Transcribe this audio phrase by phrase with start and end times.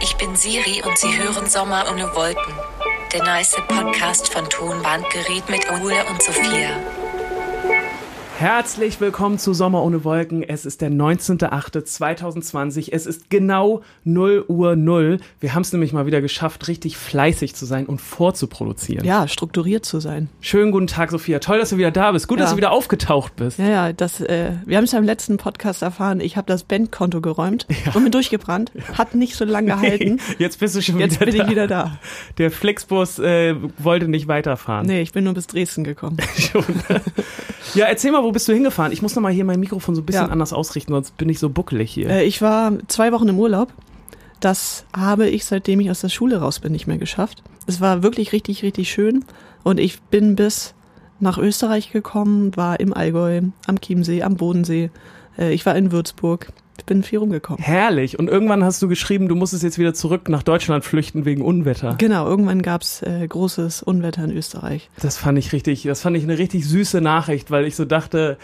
[0.00, 2.54] Ich bin Siri und Sie hören Sommer ohne Wolken.
[3.12, 6.99] Der nice Podcast von Tonbandgerät mit Ole und Sophia.
[8.40, 10.42] Herzlich willkommen zu Sommer ohne Wolken.
[10.42, 12.88] Es ist der 19.08.2020.
[12.90, 15.20] Es ist genau 0 Uhr 0.
[15.40, 19.04] Wir haben es nämlich mal wieder geschafft, richtig fleißig zu sein und vorzuproduzieren.
[19.04, 20.30] Ja, strukturiert zu sein.
[20.40, 21.38] Schönen guten Tag, Sophia.
[21.38, 22.28] Toll, dass du wieder da bist.
[22.28, 22.44] Gut, Ja.
[22.44, 23.58] dass du wieder aufgetaucht bist.
[23.58, 26.62] Ja, ja, das, äh, wir haben es ja im letzten Podcast erfahren, ich habe das
[26.62, 28.72] Bandkonto geräumt und bin durchgebrannt.
[28.94, 30.18] Hat nicht so lange gehalten.
[30.38, 31.44] Jetzt bist du schon Jetzt wieder bin da.
[31.44, 31.98] ich wieder da.
[32.38, 34.86] Der Flixbus äh, wollte nicht weiterfahren.
[34.86, 36.16] Nee, ich bin nur bis Dresden gekommen.
[37.74, 38.92] Ja, erzähl mal, wo bist du hingefahren?
[38.92, 40.30] Ich muss noch mal hier mein Mikrofon so ein bisschen Ja.
[40.32, 42.08] anders ausrichten, sonst bin ich so buckelig hier.
[42.10, 43.72] Äh, ich war zwei Wochen im Urlaub.
[44.40, 47.42] Das habe ich, seitdem ich aus der Schule raus bin, nicht mehr geschafft.
[47.66, 49.24] Es war wirklich richtig, richtig schön.
[49.62, 50.74] Und ich bin bis
[51.18, 54.90] nach Österreich gekommen, war im Allgäu, am Chiemsee, am Bodensee.
[55.38, 56.50] Äh, ich war in Würzburg.
[56.86, 57.62] Bin viel rumgekommen.
[57.62, 58.18] Herrlich.
[58.18, 61.94] Und irgendwann hast du geschrieben, du musstest jetzt wieder zurück nach Deutschland flüchten wegen Unwetter.
[61.98, 64.88] Genau, irgendwann gab's äh, großes Unwetter in Österreich.
[65.00, 68.38] Das fand ich richtig, das fand ich eine richtig süße Nachricht, weil ich so dachte,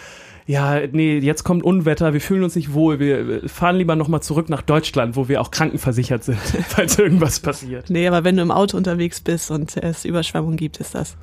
[0.47, 4.48] ja, nee, jetzt kommt Unwetter, wir fühlen uns nicht wohl, wir fahren lieber nochmal zurück
[4.48, 6.38] nach Deutschland, wo wir auch krankenversichert sind,
[6.69, 7.91] falls irgendwas passiert.
[7.91, 11.16] Nee, aber wenn du im Auto unterwegs bist und es Überschwemmungen gibt, ist das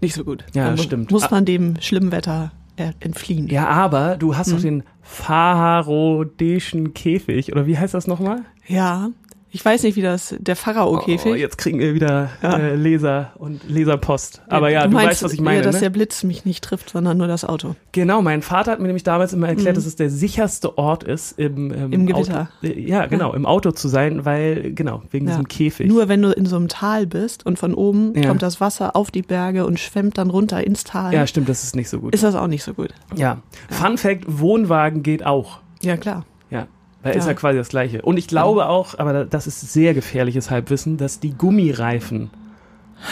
[0.00, 0.44] nicht so gut.
[0.54, 1.10] Ja, Dann stimmt.
[1.12, 1.28] Muss Ah.
[1.30, 3.46] man dem schlimmen Wetter äh, entfliehen.
[3.46, 8.40] Ja, aber du hast doch den Pharodäischen Käfig, oder wie heißt das nochmal?
[8.66, 9.10] Ja,
[9.54, 11.36] ich weiß nicht, wie das, der Oh, Pharao-Käfig.
[11.36, 12.56] jetzt kriegen wir wieder Ja.
[12.58, 14.42] äh, Leser und Leserpost.
[14.48, 15.58] Aber ja, du, meinst, weißt, was ich meine.
[15.58, 15.82] Ja, dass ne?
[15.82, 17.76] der Blitz mich nicht trifft, sondern nur das Auto.
[17.92, 21.38] Genau, mein Vater hat mir nämlich damals immer erklärt, dass es der sicherste Ort ist,
[21.38, 22.48] im, ähm, Im Gewitter.
[22.62, 25.32] Auto, äh, ja, genau, im Auto zu sein, weil, genau, wegen Ja.
[25.32, 25.86] diesem Käfig.
[25.86, 28.26] Nur wenn du in so einem Tal bist und von oben Ja.
[28.28, 31.62] kommt das Wasser auf die Berge und schwemmt dann runter ins Tal, ja, stimmt, das
[31.62, 32.12] ist nicht so gut.
[32.12, 32.90] ist das auch nicht so gut.
[33.14, 33.38] ja.
[33.70, 35.60] Fun Fact, Wohnwagen geht auch.
[35.80, 36.24] Ja, klar.
[36.50, 36.66] Ja.
[37.04, 37.30] Da ist Ja.
[37.30, 38.02] ja quasi das Gleiche.
[38.02, 42.30] Und ich glaube auch, aber da- das ist sehr gefährliches Halbwissen, dass die Gummireifen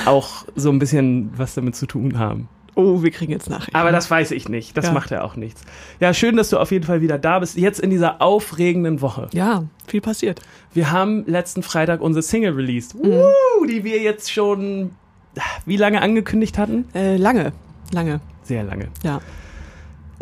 [0.06, 2.48] auch so ein bisschen was damit zu tun haben.
[2.74, 3.76] Oh, wir kriegen jetzt Nachrichten.
[3.76, 4.78] Aber das weiß ich nicht.
[4.78, 4.92] Das Ja.
[4.92, 5.60] macht ja auch nichts.
[6.00, 7.58] Ja, schön, dass du auf jeden Fall wieder da bist.
[7.58, 9.28] Jetzt in dieser aufregenden Woche.
[9.34, 10.40] ja, viel passiert.
[10.72, 13.10] Wir haben letzten Freitag unsere Single released, Mhm.
[13.10, 14.92] Woo, die wir jetzt schon
[15.66, 16.86] wie lange angekündigt hatten?
[16.94, 17.52] Äh, lange,
[17.92, 18.20] lange.
[18.42, 18.88] Sehr lange.
[19.02, 19.20] Ja,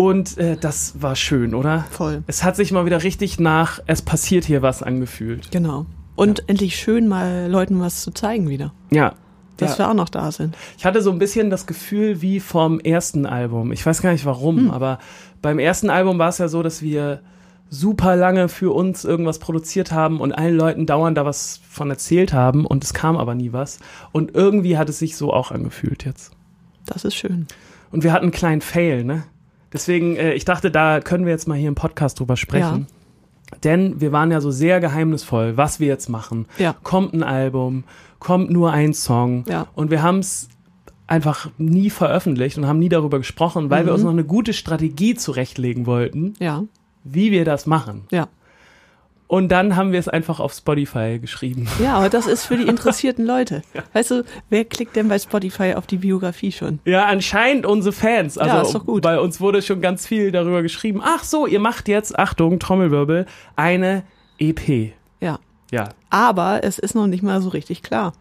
[0.01, 1.85] Und äh, das war schön, oder?
[1.91, 2.23] voll.
[2.27, 5.51] Es hat sich mal wieder richtig nach es passiert hier was angefühlt.
[5.51, 5.85] Genau.
[6.17, 8.73] Und endlich schön mal Leuten was zu zeigen wieder.
[8.91, 9.13] Ja.
[9.59, 9.81] Dass ja.
[9.81, 10.57] wir auch noch da sind.
[10.79, 13.73] Ich hatte so ein bisschen das Gefühl wie vom ersten Album.
[13.73, 14.71] Ich weiß gar nicht warum, Hm.
[14.71, 15.01] aber
[15.43, 17.21] beim ersten Album war es ja so, dass wir
[17.69, 22.33] super lange für uns irgendwas produziert haben und allen Leuten dauernd da was von erzählt
[22.33, 23.81] haben und es kam aber nie was.
[24.13, 26.33] Und irgendwie hat es sich so auch angefühlt jetzt.
[26.87, 27.47] Das ist schön.
[27.93, 29.25] Und wir hatten einen kleinen Fail, ne?
[29.73, 32.87] Deswegen, äh, ich dachte, da können wir jetzt mal hier im Podcast drüber sprechen.
[33.65, 36.47] Denn wir waren ja so sehr geheimnisvoll, was wir jetzt machen.
[36.59, 36.75] Ja.
[36.85, 37.85] Kommt ein Album,
[38.21, 39.45] kommt nur ein Song.
[39.49, 39.67] Ja.
[39.75, 40.49] Und wir haben es
[41.09, 43.95] einfach nie veröffentlicht und haben nie darüber gesprochen, weil wir Mhm.
[43.95, 46.63] uns noch eine gute Strategie zurechtlegen wollten, Ja,
[47.03, 48.03] wie wir das machen.
[48.13, 48.29] ja.
[49.31, 51.69] Und dann haben wir es einfach auf Spotify geschrieben.
[51.81, 53.63] Ja, aber das ist für die interessierten Leute.
[53.93, 56.81] Weißt du, wer klickt denn bei Spotify auf die Biografie schon?
[56.85, 58.39] Ja, anscheinend unsere Fans.
[58.39, 59.03] Also Ja, ist doch gut.
[59.05, 61.01] bei uns wurde schon ganz viel darüber geschrieben.
[61.05, 64.03] Ach so, ihr macht jetzt, Achtung, Trommelwirbel, eine
[64.41, 64.95] EP.
[65.21, 65.39] Ja.
[65.71, 65.91] Ja.
[66.11, 68.15] Aber es ist noch nicht mal so richtig klar.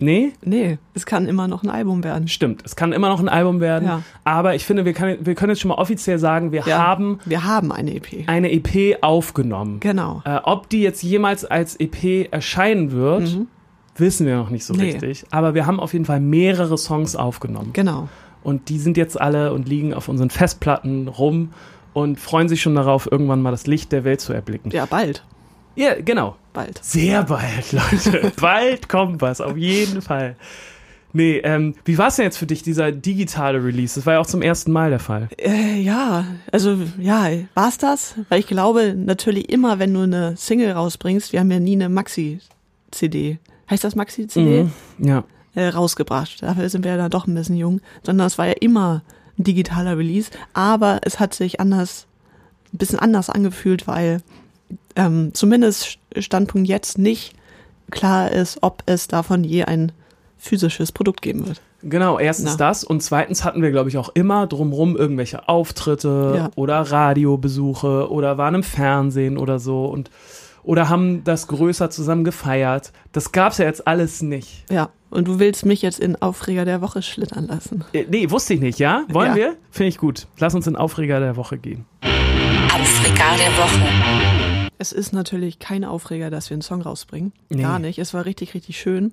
[0.00, 0.32] Nee?
[0.44, 2.28] Nee, es kann immer noch ein Album werden.
[2.28, 2.62] Stimmt.
[2.64, 3.86] Es kann immer noch ein Album werden.
[3.88, 4.02] Ja.
[4.24, 6.78] Aber ich finde, wir, kann, wir können jetzt schon mal offiziell sagen, wir Ja.
[6.78, 8.24] haben Wir haben eine EP.
[8.28, 9.80] eine EP aufgenommen.
[9.80, 10.22] Genau.
[10.24, 13.38] Äh, ob die jetzt jemals als EP erscheinen wird,
[13.96, 14.80] wissen wir noch nicht so Mhm.
[14.80, 14.90] Nee.
[14.92, 15.24] richtig.
[15.32, 17.70] Aber wir haben auf jeden Fall mehrere Songs aufgenommen.
[17.72, 18.08] Genau.
[18.44, 21.50] Und die sind jetzt alle und liegen auf unseren Festplatten rum
[21.92, 24.70] und freuen sich schon darauf, irgendwann mal das Licht der Welt zu erblicken.
[24.70, 25.24] Ja, bald.
[25.78, 26.36] Ja, genau.
[26.52, 26.80] Bald.
[26.82, 28.32] Sehr bald, Leute.
[28.40, 30.34] bald kommt was, auf jeden Fall.
[31.12, 33.94] Nee, ähm, wie war es denn jetzt für dich, dieser digitale Release?
[33.94, 35.28] Das war ja auch zum ersten Mal der Fall.
[35.38, 38.14] Äh, ja, also ja, war's das?
[38.28, 41.88] Weil ich glaube, natürlich immer, wenn du eine Single rausbringst, wir haben ja nie eine
[41.88, 43.38] Maxi-CD.
[43.70, 44.64] Heißt das Maxi-CD?
[44.64, 44.72] Mhm.
[45.06, 45.24] Ja.
[45.54, 46.42] äh, rausgebracht.
[46.42, 47.80] Dafür sind wir ja dann doch ein bisschen jung.
[48.02, 49.02] Sondern es war ja immer
[49.38, 50.30] ein digitaler Release.
[50.52, 52.06] Aber es hat sich anders,
[52.74, 54.20] ein bisschen anders angefühlt, weil
[54.98, 57.32] ähm, zumindest Standpunkt jetzt nicht
[57.90, 59.92] klar ist, ob es davon je ein
[60.36, 61.62] physisches Produkt geben wird.
[61.82, 62.66] Genau, erstens Na.
[62.68, 66.50] das und zweitens hatten wir, glaube ich, auch immer drumrum irgendwelche Auftritte Ja.
[66.56, 70.10] oder Radiobesuche oder waren im Fernsehen oder so und
[70.64, 72.92] oder haben das größer zusammen gefeiert.
[73.12, 74.64] Das gab's ja jetzt alles nicht.
[74.70, 74.90] Ja.
[75.08, 77.84] Und du willst mich jetzt in Aufreger der Woche schlittern lassen.
[77.94, 79.04] Äh, Nee, wusste ich nicht, ja?
[79.08, 79.36] Wollen Ja.
[79.36, 79.56] wir?
[79.70, 80.26] Finde ich gut.
[80.38, 81.86] Lass uns in Aufreger der Woche gehen.
[82.02, 84.47] Aufreger der Woche.
[84.78, 87.32] Es ist natürlich kein Aufreger, dass wir einen Song rausbringen.
[87.48, 87.62] Nee.
[87.62, 87.98] Gar nicht.
[87.98, 89.12] Es war richtig, richtig schön.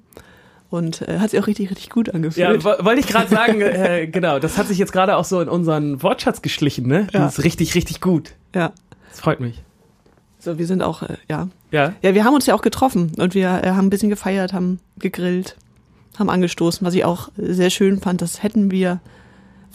[0.69, 2.63] Und äh, hat sich auch richtig, richtig gut Ja, angefühlt.
[2.63, 5.47] wo- wollte ich gerade sagen, äh, genau, das hat sich jetzt gerade auch so in
[5.49, 7.07] unseren Wortschatz geschlichen, ne?
[7.13, 7.21] Ja.
[7.21, 8.33] Das ist richtig, richtig gut.
[8.53, 8.71] ja.
[9.09, 9.63] Das freut mich.
[10.39, 11.47] So, wir sind auch, äh, ja.
[11.71, 11.93] Ja.
[12.01, 14.79] Ja, wir haben uns ja auch getroffen und wir äh, haben ein bisschen gefeiert, haben
[14.99, 15.55] gegrillt,
[16.19, 18.21] haben angestoßen, was ich auch sehr schön fand.
[18.21, 18.99] Das hätten wir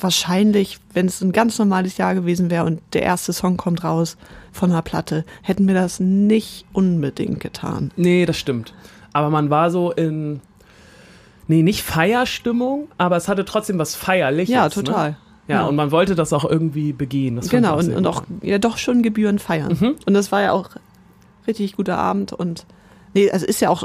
[0.02, 4.17] wahrscheinlich, wenn es ein ganz normales Jahr gewesen wäre und der erste Song kommt raus
[4.52, 7.91] von einer Platte, hätten wir das nicht unbedingt getan.
[7.97, 8.75] Nee, das stimmt.
[9.12, 10.41] Aber man war so in,
[11.49, 14.55] nee, nicht Feierstimmung, aber es hatte trotzdem was Feierliches.
[14.55, 14.70] Ja, Ne?
[14.70, 15.17] total.
[15.49, 17.41] Ja, und man wollte das auch irgendwie begehen.
[17.50, 19.76] Genau, und, und auch ja doch schon Gebühren feiern.
[19.81, 19.97] Mhm.
[20.06, 20.70] Und das war ja auch
[21.49, 22.67] richtig guter Abend und
[23.14, 23.82] nee, also ist ja auch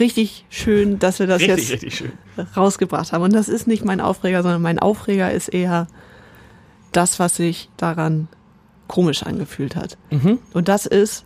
[0.00, 2.12] richtig schön, dass wir das richtig, jetzt richtig
[2.56, 3.22] rausgebracht haben.
[3.22, 5.86] Und das ist nicht mein Aufreger, sondern mein Aufreger ist eher
[6.92, 8.28] das, was sich daran
[8.88, 9.96] komisch angefühlt hat.
[10.10, 10.38] Mhm.
[10.52, 11.24] Und das ist,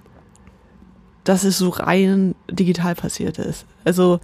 [1.25, 3.67] dass es so rein digital passiert ist.
[3.85, 4.21] Also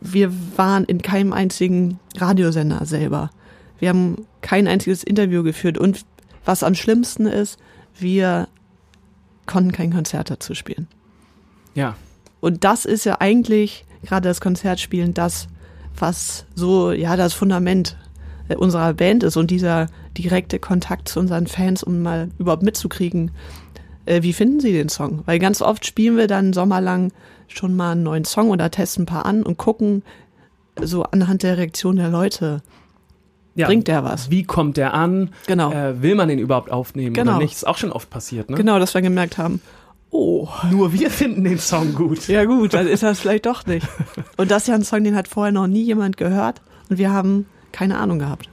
[0.00, 3.30] wir waren in keinem einzigen Radiosender selber.
[3.78, 5.78] Wir haben kein einziges Interview geführt.
[5.78, 6.04] Und
[6.44, 7.58] was am schlimmsten ist,
[7.98, 8.48] wir
[9.46, 10.88] konnten kein Konzert dazu spielen.
[11.74, 11.96] Ja,
[12.42, 15.46] Und das ist ja eigentlich gerade das Konzertspielen das,
[15.96, 17.96] was so, ja, das Fundament
[18.48, 19.86] äh, unserer Band ist und dieser
[20.18, 23.30] direkte Kontakt zu unseren Fans, um mal überhaupt mitzukriegen,
[24.06, 25.22] äh, wie finden sie den Song?
[25.24, 27.12] Weil ganz oft spielen wir dann sommerlang
[27.46, 30.02] schon mal einen neuen Song oder testen ein paar an und gucken
[30.80, 32.60] so anhand der Reaktion der Leute,
[33.54, 33.68] ja.
[33.68, 34.30] bringt der was?
[34.30, 35.30] Wie kommt der an?
[35.46, 35.70] Genau.
[35.70, 37.36] Äh, will man den überhaupt aufnehmen Genau.
[37.36, 37.52] oder nicht?
[37.52, 38.56] Ist auch schon oft passiert, ne?
[38.56, 39.60] Genau, dass wir gemerkt haben,
[40.12, 42.28] oh, Nur wir finden den Song gut.
[42.28, 43.86] Ja gut, dann ist das vielleicht doch nicht.
[44.36, 47.10] Und das ist ja ein Song, den hat vorher noch nie jemand gehört und wir
[47.10, 48.48] haben keine Ahnung gehabt.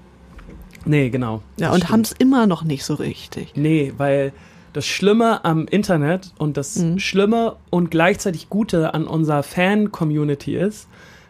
[0.86, 1.42] Nee, genau.
[1.60, 3.52] Ja, und haben es immer noch nicht so richtig.
[3.56, 4.32] Nee, weil
[4.72, 7.00] das Schlimme am Internet und das Mhm.
[7.00, 10.88] Schlimme und gleichzeitig Gute an unserer Fan-Community ist,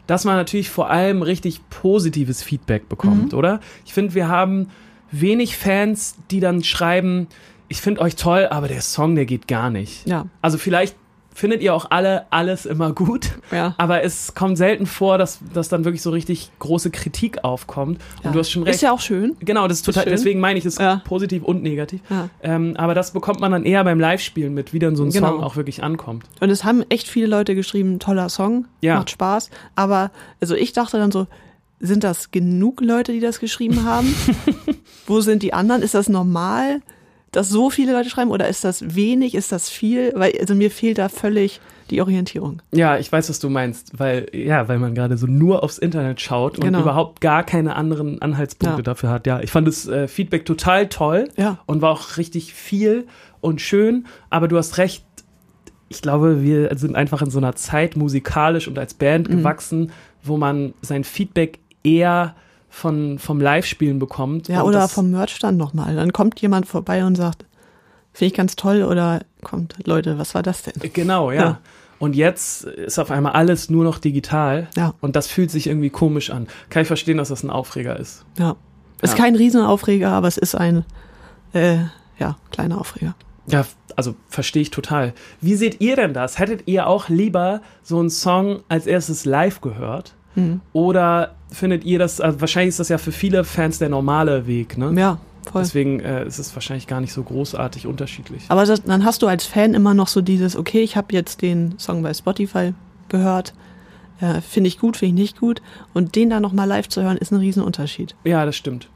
[0.07, 2.87] dass man natürlich vor allem richtig positives Feedback Mhm.
[2.89, 3.59] bekommt, oder?
[3.85, 4.67] Ich finde, wir haben
[5.11, 7.27] wenig Fans, die dann schreiben,
[7.69, 10.05] ich finde euch toll, aber der Song, der geht gar nicht.
[10.07, 10.95] Ja, Also vielleicht
[11.33, 13.73] findet ihr auch alle alles immer gut, ja.
[13.77, 18.01] aber es kommt selten vor, dass, dass dann wirklich so richtig große Kritik aufkommt.
[18.17, 18.31] Und ja.
[18.31, 18.75] du hast schon recht.
[18.75, 19.37] Ist ja auch schön.
[19.39, 20.11] Genau, das ist total, schön.
[20.11, 21.01] deswegen meine ich, es ist Ja.
[21.05, 22.01] positiv und negativ.
[22.09, 22.27] Ja.
[22.43, 25.29] Ähm, aber das bekommt man dann eher beim Live-Spielen mit, wie dann so ein Genau.
[25.29, 26.25] Song auch wirklich ankommt.
[26.41, 28.95] Und es haben echt viele Leute geschrieben, toller Song, Ja.
[28.95, 29.49] macht Spaß.
[29.75, 30.11] Aber
[30.41, 31.27] also ich dachte dann so,
[31.79, 34.13] sind das genug Leute, die das geschrieben haben?
[35.07, 35.83] Wo sind die anderen?
[35.83, 36.81] Ist das normal,
[37.31, 38.31] dass so viele Leute schreiben?
[38.31, 39.35] Oder ist das wenig?
[39.35, 40.11] Ist das viel?
[40.15, 41.59] Weil also mir fehlt da völlig
[41.89, 42.61] die Orientierung.
[42.71, 46.21] Ja, ich weiß, was du meinst, weil, ja, weil man gerade so nur aufs Internet
[46.21, 46.81] schaut und Genau.
[46.81, 48.83] überhaupt gar keine anderen Anhaltspunkte Ja.
[48.83, 49.25] dafür hat.
[49.25, 51.57] Ja, ich fand das äh, Feedback total toll Ja.
[51.65, 53.07] und war auch richtig viel
[53.41, 55.03] und schön, aber du hast recht,
[55.87, 59.37] ich glaube, wir sind einfach in so einer Zeit musikalisch und als Band Mhm.
[59.37, 59.91] gewachsen,
[60.23, 62.35] wo man sein Feedback eher
[62.69, 64.47] von, vom Live-Spielen bekommt.
[64.47, 65.95] Ja, oder vom Merchstand nochmal.
[65.95, 67.45] Dann kommt jemand vorbei und sagt,
[68.13, 70.73] finde ich ganz toll oder kommt, Leute, was war das denn?
[70.93, 71.41] Genau, ja.
[71.41, 71.59] Ja.
[71.99, 74.67] Und jetzt ist auf einmal alles nur noch digital.
[74.77, 74.93] Ja.
[75.01, 76.47] Und das fühlt sich irgendwie komisch an.
[76.69, 78.23] Kann ich verstehen, dass das ein Aufreger ist.
[78.37, 78.55] Ja.
[79.01, 79.23] Ist Ja.
[79.23, 80.85] kein Riesenaufreger, aber es ist ein,
[81.53, 81.77] äh,
[82.17, 83.15] ja, kleiner Aufreger.
[83.47, 85.13] Ja, also verstehe ich total.
[85.41, 86.37] Wie seht ihr denn das?
[86.39, 90.13] Hättet ihr auch lieber so einen Song als erstes live gehört?
[90.35, 90.61] Mhm.
[90.71, 94.77] Oder findet ihr das, also wahrscheinlich ist das ja für viele Fans der normale Weg,
[94.77, 94.93] ne?
[94.99, 95.17] Ja,
[95.51, 95.61] voll.
[95.63, 98.43] Deswegen äh, ist es wahrscheinlich gar nicht so großartig unterschiedlich.
[98.49, 101.41] Aber das, dann hast du als Fan immer noch so dieses, okay, ich habe jetzt
[101.41, 102.73] den Song bei Spotify
[103.09, 103.53] gehört,
[104.21, 105.61] äh, finde ich gut, finde ich nicht gut.
[105.93, 108.15] Und den dann nochmal live zu hören, ist ein Riesenunterschied.
[108.25, 108.89] Ja, das stimmt.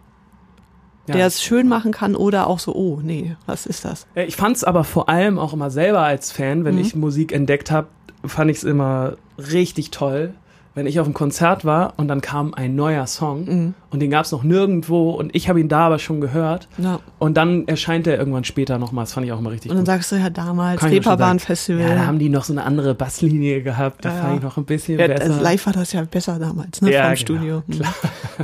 [1.07, 1.15] Ja.
[1.15, 4.05] Der es schön machen kann oder auch so, oh, nee, was ist das?
[4.15, 6.81] Äh, Ich fand es aber vor allem auch immer selber als Fan, wenn Mhm.
[6.81, 7.87] ich Musik entdeckt habe,
[8.25, 10.33] fand ich es immer richtig toll,
[10.75, 13.73] wenn ich auf einem Konzert war und dann kam ein neuer Song Mhm.
[13.91, 16.99] und den gab es noch nirgendwo und ich habe ihn da aber schon gehört Ja.
[17.19, 19.03] und dann erscheint er irgendwann später nochmal.
[19.03, 19.93] Das fand ich auch immer richtig Und dann gut.
[19.93, 20.81] sagst du ja damals.
[20.83, 21.81] Reeperbahn-Festival.
[21.87, 24.57] Ja, da haben die noch so eine andere Basslinie gehabt, da Ja, fand ich noch
[24.57, 25.23] ein bisschen Ja, besser.
[25.23, 27.63] also live war das ja besser damals, ne, Ja, vom genau, Studio.
[27.67, 27.81] Mhm.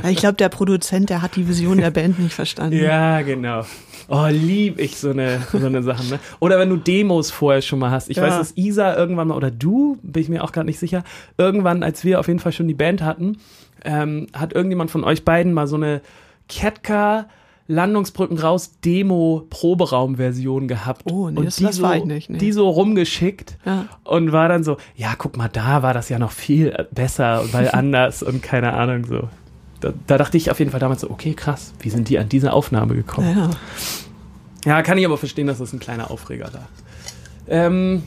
[0.02, 2.76] Ja, ich glaube, der Produzent, der hat die Vision der Band nicht verstanden.
[2.78, 3.62] Ja, genau.
[4.12, 6.04] Oh, lieb ich so eine, so eine Sache.
[6.10, 6.18] Ne?
[6.40, 8.10] Oder wenn du Demos vorher schon mal hast.
[8.10, 8.24] Ich Ja.
[8.24, 11.04] weiß, dass Isa irgendwann mal, oder du, bin ich mir auch gerade nicht sicher,
[11.38, 13.38] irgendwann, als wir auf jeden Fall schon die Band hatten,
[13.84, 16.00] ähm, hat irgendjemand von euch beiden mal so eine
[16.48, 17.26] Ketka
[17.68, 21.02] Landungsbrücken raus Demo Proberaumversion gehabt.
[21.08, 22.38] Oh, nee, und das- die das so, war ich nicht, nee.
[22.38, 23.86] Die so rumgeschickt Ja.
[24.02, 27.70] und war dann so, ja, guck mal, da war das ja noch viel besser, weil
[27.72, 29.28] anders und keine Ahnung so.
[29.80, 32.28] Da, da dachte ich auf jeden Fall damals so, okay, krass, wie sind die an
[32.28, 33.36] diese Aufnahme gekommen?
[33.36, 33.50] Ja.
[34.64, 36.68] Ja, kann ich aber verstehen, dass das ein kleiner Aufreger war.
[37.48, 38.02] Ähm,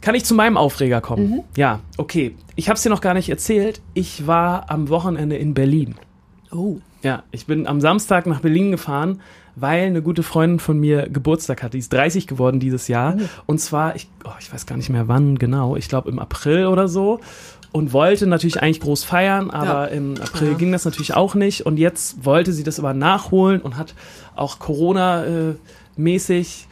[0.00, 1.44] kann ich zu meinem Aufreger kommen?
[1.56, 2.36] Ja, okay.
[2.56, 3.80] Ich habe es dir noch gar nicht erzählt.
[3.94, 5.96] Ich war am Wochenende in Berlin.
[6.50, 6.78] Oh.
[7.02, 9.20] Ja, ich bin am Samstag nach Berlin gefahren,
[9.56, 11.74] weil eine gute Freundin von mir Geburtstag hat.
[11.74, 13.16] Die ist 30 geworden dieses Jahr.
[13.46, 16.66] Und zwar, ich, oh, ich weiß gar nicht mehr wann genau, ich glaube im April
[16.66, 17.20] oder so.
[17.72, 19.96] Und wollte natürlich eigentlich groß feiern, aber Ja.
[19.96, 20.58] im April Ja.
[20.58, 21.64] ging das natürlich auch nicht.
[21.64, 23.94] Und jetzt wollte sie das aber nachholen und hat
[24.36, 26.66] auch Corona-mäßig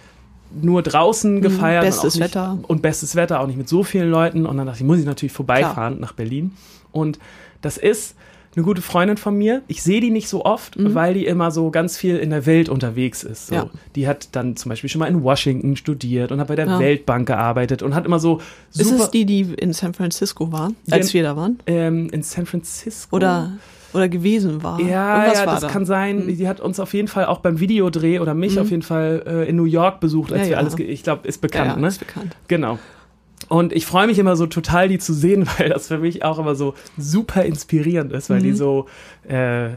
[0.63, 1.85] nur draußen gefeiert.
[1.85, 1.87] Mhm.
[1.87, 2.59] bestes und nicht, Wetter.
[2.67, 4.45] Und bestes Wetter, auch nicht mit so vielen Leuten.
[4.47, 6.53] Und dann dachte ich, muss ich natürlich vorbeifahren nach Berlin.
[6.93, 7.19] Und
[7.63, 8.15] das ist
[8.57, 9.63] eine gute Freundin von mir.
[9.69, 12.69] Ich sehe die nicht so oft, weil die immer so ganz viel in der Welt
[12.69, 13.47] unterwegs ist.
[13.47, 13.55] So.
[13.55, 13.61] Mhm.
[13.61, 13.71] Ja.
[13.95, 16.79] Die hat dann zum Beispiel schon mal in Washington studiert und hat bei der Ja.
[16.81, 18.41] Weltbank gearbeitet und hat immer so
[18.75, 21.15] Ist super es die, die in San Francisco war, als Ja.
[21.15, 21.59] wir da waren?
[21.67, 23.15] ähm, in San Francisco.
[23.17, 23.53] Oder,
[23.93, 24.81] oder gewesen war?
[24.81, 24.87] Ja,
[25.33, 25.69] ja, war das da.
[25.69, 26.27] kann sein.
[26.27, 29.49] Die hat uns auf jeden Fall auch beim Videodreh oder mich auf jeden Fall äh,
[29.49, 30.59] in New York besucht, als Ja, wir ja.
[30.59, 31.87] alles, ich glaube, ist bekannt, ja, ne?
[31.87, 32.35] ist bekannt.
[32.49, 32.79] Genau.
[33.51, 36.39] Und ich freue mich immer so total, die zu sehen, weil das für mich auch
[36.39, 38.87] immer so super inspirierend ist, weil die so,
[39.29, 39.71] äh,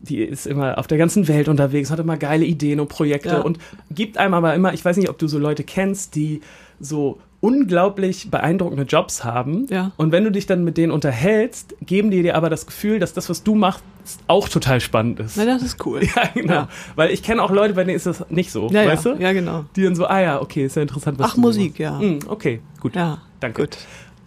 [0.00, 3.40] die ist immer auf der ganzen Welt unterwegs, hat immer geile Ideen und Projekte Ja.
[3.42, 3.58] und
[3.90, 6.40] gibt einem aber immer, ich weiß nicht, ob du so Leute kennst, die
[6.80, 9.66] so unglaublich beeindruckende Jobs haben.
[9.68, 9.90] Ja.
[9.96, 13.12] Und wenn du dich dann mit denen unterhältst, geben die dir aber das Gefühl, dass
[13.12, 13.82] das, was du machst,
[14.28, 15.36] auch total spannend ist.
[15.36, 16.02] Na, das ist cool.
[16.16, 16.52] ja, genau.
[16.54, 16.68] Ja.
[16.96, 19.22] Weil ich kenne auch Leute, bei denen ist das nicht so, Ja, weißt ja, du?
[19.22, 19.64] ja, genau.
[19.76, 21.80] Die dann so, ah ja, okay, ist ja interessant, was Ach, Musik, machst.
[21.80, 21.98] ja.
[21.98, 22.94] Hm, okay, gut.
[22.94, 23.62] Ja, Danke.
[23.62, 23.76] gut.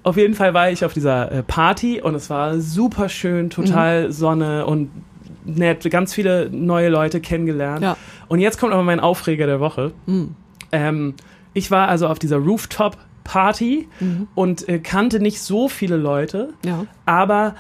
[0.04, 3.50] Auf jeden Fall war ich auf dieser äh, Party und es war super schön, Mhm.
[3.50, 4.90] total Sonne und
[5.46, 7.82] nett, ganz viele neue Leute kennengelernt.
[7.82, 7.96] Ja.
[8.28, 9.94] Und jetzt kommt aber mein Aufreger der Woche.
[10.06, 10.36] Mhm.
[10.72, 11.14] Ähm,
[11.56, 14.28] ich war also auf dieser Rooftop-Party Mhm.
[14.36, 16.86] und äh, kannte nicht so viele Leute, Ja.
[17.08, 17.56] aber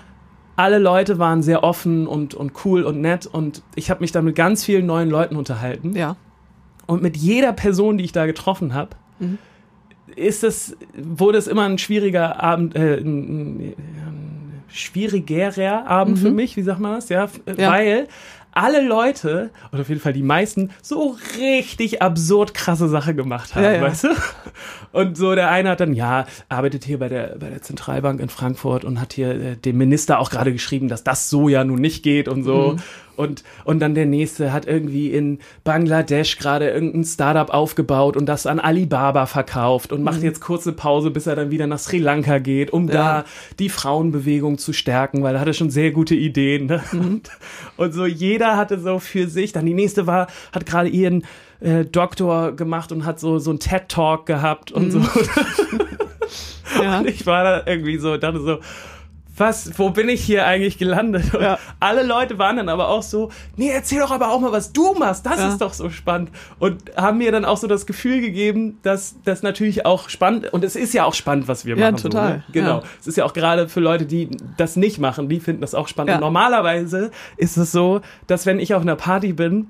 [0.55, 4.23] alle Leute waren sehr offen und, und cool und nett und ich habe mich dann
[4.25, 5.95] mit ganz vielen neuen Leuten unterhalten.
[5.95, 6.15] Ja.
[6.85, 9.37] Und mit jeder Person, die ich da getroffen habe, Mhm.
[10.15, 13.73] ist es, wurde es immer ein schwieriger Abend, äh, ein, ein,
[14.67, 17.09] schwierigerer Abend für mich, wie sagt man das?
[17.09, 17.55] Ja, Mhm.
[17.57, 17.71] Ja.
[17.71, 18.07] weil
[18.55, 23.63] alle Leute, oder auf jeden Fall die meisten, so richtig absurd krasse Sache gemacht haben,
[23.63, 23.81] Ja, ja.
[23.81, 24.07] weißt du?
[24.91, 28.29] Und so der eine hat dann, ja, arbeitet hier bei der, bei der Zentralbank in
[28.29, 31.79] Frankfurt und hat hier äh, dem Minister auch gerade geschrieben, dass das so ja nun
[31.79, 32.73] nicht geht und so.
[32.73, 32.79] Mhm.
[33.15, 38.45] Und, und dann der nächste hat irgendwie in Bangladesch gerade irgendein Startup aufgebaut und das
[38.45, 42.39] an Alibaba verkauft und macht jetzt kurze Pause, bis er dann wieder nach Sri Lanka
[42.39, 42.93] geht, um Ja.
[42.93, 43.25] da
[43.59, 46.67] die Frauenbewegung zu stärken, weil er hatte schon sehr gute Ideen.
[46.67, 46.83] Ne?
[46.93, 47.29] Und,
[47.77, 51.23] und so jeder hatte so für sich, dann die nächste war, hat gerade ihren
[51.61, 55.01] äh, Doktor gemacht und hat so, so einen TED-Talk gehabt und so.
[56.81, 56.99] Ja.
[56.99, 58.59] Und ich war da irgendwie so, dachte so,
[59.37, 61.33] was, wo bin ich hier eigentlich gelandet?
[61.33, 61.59] Und Ja.
[61.79, 64.93] alle Leute waren dann aber auch so, nee, erzähl doch aber auch mal, was du
[64.93, 65.49] machst, das Ja.
[65.49, 66.29] ist doch so spannend.
[66.59, 70.63] Und haben mir dann auch so das Gefühl gegeben, dass das natürlich auch spannend, und
[70.63, 72.01] es ist ja auch spannend, was wir Ja, machen.
[72.01, 72.43] total, So, ne?
[72.53, 72.77] Genau.
[72.79, 72.83] ja.
[72.99, 75.87] Es ist ja auch gerade für Leute, die das nicht machen, die finden das auch
[75.87, 76.13] spannend.
[76.13, 79.67] Und normalerweise ist es so, dass wenn ich auf einer Party bin,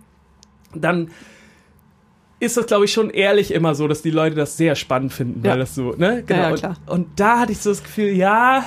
[0.74, 1.10] dann
[2.40, 5.44] ist das, glaube ich, schon ehrlich immer so, dass die Leute das sehr spannend finden,
[5.44, 6.22] weil das so, ne?
[6.28, 6.52] Genau.
[6.52, 6.70] Und-.
[6.88, 8.64] Und, da hatte ich so das Gefühl, ja,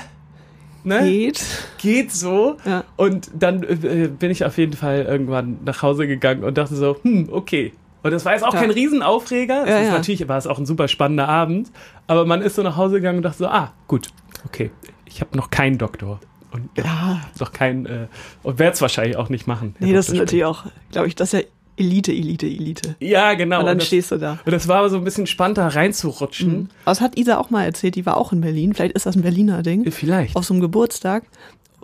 [0.85, 1.01] ne?
[1.03, 1.45] Geht.
[1.79, 2.57] Geht so.
[2.65, 2.85] Ja.
[2.97, 6.97] Und dann äh, bin ich auf jeden Fall irgendwann nach Hause gegangen und dachte so,
[7.03, 7.73] hm, okay.
[8.03, 8.61] Und das war jetzt auch Ja.
[8.61, 9.63] kein Riesenaufreger.
[9.65, 9.91] Es Ja, ist.
[9.93, 11.71] Natürlich war es auch ein super spannender Abend.
[12.07, 14.09] Aber man ist so nach Hause gegangen und dachte so, ah, gut,
[14.47, 14.71] okay.
[15.05, 16.21] Ich habe noch keinen Doktor.
[16.51, 17.21] Und Ja.
[17.41, 18.07] noch keinen, äh,
[18.43, 19.75] und werde es wahrscheinlich auch nicht machen.
[19.81, 21.47] Nee, das ist natürlich auch, glaube ich, das ist ja
[21.79, 22.97] Elite, Elite, Elite.
[23.01, 23.61] Ja, genau.
[23.61, 24.39] Und dann das, stehst du da.
[24.45, 26.53] und das war aber so ein bisschen spannend, da reinzurutschen.
[26.53, 26.69] Mhm.
[26.85, 28.75] Aber das hat Isa auch mal erzählt, die war auch in Berlin.
[28.75, 29.91] Vielleicht ist das ein Berliner Ding.
[29.91, 30.37] Vielleicht.
[30.37, 31.25] Auf so einem Geburtstag.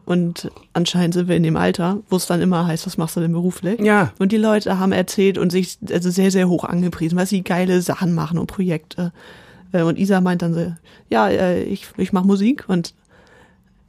[0.07, 3.21] Und anscheinend sind wir in dem Alter, wo es dann immer heißt, was machst du
[3.21, 3.81] denn beruflich?
[3.81, 4.13] Ja.
[4.19, 7.81] Und die Leute haben erzählt und sich also sehr, sehr hoch angepriesen, weil sie geile
[7.81, 9.13] Sachen machen und Projekte.
[9.73, 10.75] Äh, Und Isa meint dann so,
[11.09, 12.95] ja, äh, ich, ich mache Musik und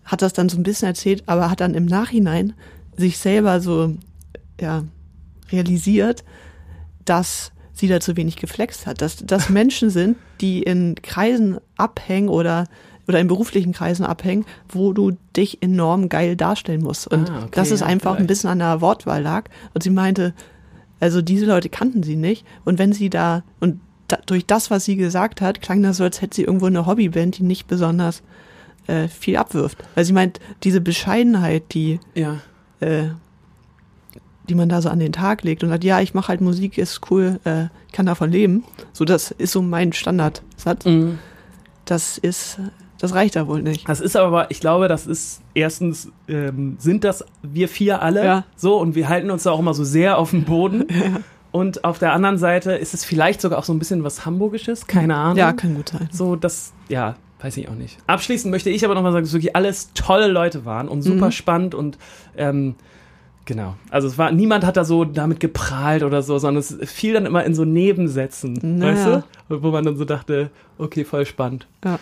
[0.06, 2.54] hat das dann so ein bisschen erzählt, aber hat dann im Nachhinein
[2.96, 3.94] sich selber so,
[4.62, 4.84] ja,
[5.52, 6.24] realisiert,
[7.06, 9.02] dass sie da zu wenig geflext hat.
[9.02, 12.66] Dass das Menschen sind, die in Kreisen abhängen oder
[13.08, 17.06] oder in beruflichen Kreisen abhängen, wo du dich enorm geil darstellen musst.
[17.06, 18.28] Und Ah, okay, das ist ja, einfach ein vielleicht.
[18.30, 19.44] bisschen an der Wortwahl lag.
[19.76, 20.34] Und sie meinte,
[21.00, 22.48] also diese Leute kannten sie nicht.
[22.64, 26.04] Und wenn sie da, und da, durch das, was sie gesagt hat, klang das so,
[26.04, 28.24] als hätte sie irgendwo eine Hobbyband, die nicht besonders
[28.88, 29.78] äh, viel abwirft.
[29.94, 32.38] Weil sie meint, diese Bescheidenheit, die, Ja.
[32.80, 33.10] äh,
[34.50, 36.78] die man da so an den Tag legt und sagt, ja, ich mache halt Musik,
[36.78, 38.64] ist cool, äh, kann davon leben.
[38.94, 40.86] So, das ist so mein Standardsatz.
[40.86, 41.20] Mhm.
[41.86, 42.60] Das ist,
[43.00, 43.88] das reicht da wohl nicht.
[43.88, 48.44] Das ist aber, ich glaube, das ist erstens, ähm, sind das wir vier alle Ja.
[48.56, 50.86] so und wir halten uns da auch immer so sehr auf dem Boden.
[51.52, 54.88] Und auf der anderen Seite ist es vielleicht sogar auch so ein bisschen was Hamburgisches,
[54.88, 55.38] keine Ahnung.
[55.38, 56.10] Ja, kann gut sein.
[56.12, 57.98] So, das, ja, weiß ich auch nicht.
[58.08, 61.32] Abschließend möchte ich aber nochmal sagen, dass wirklich alles tolle Leute waren und super Mhm.
[61.32, 61.98] spannend und
[62.36, 62.76] ähm,
[63.46, 63.76] genau.
[63.90, 67.26] Also es war, niemand hat da so damit geprahlt oder so, sondern es fiel dann
[67.26, 68.94] immer in so Nebensätzen, Naja.
[68.94, 69.64] weißt du?
[69.64, 71.68] Wo man dann so dachte, okay, voll spannend.
[71.84, 72.00] Ja.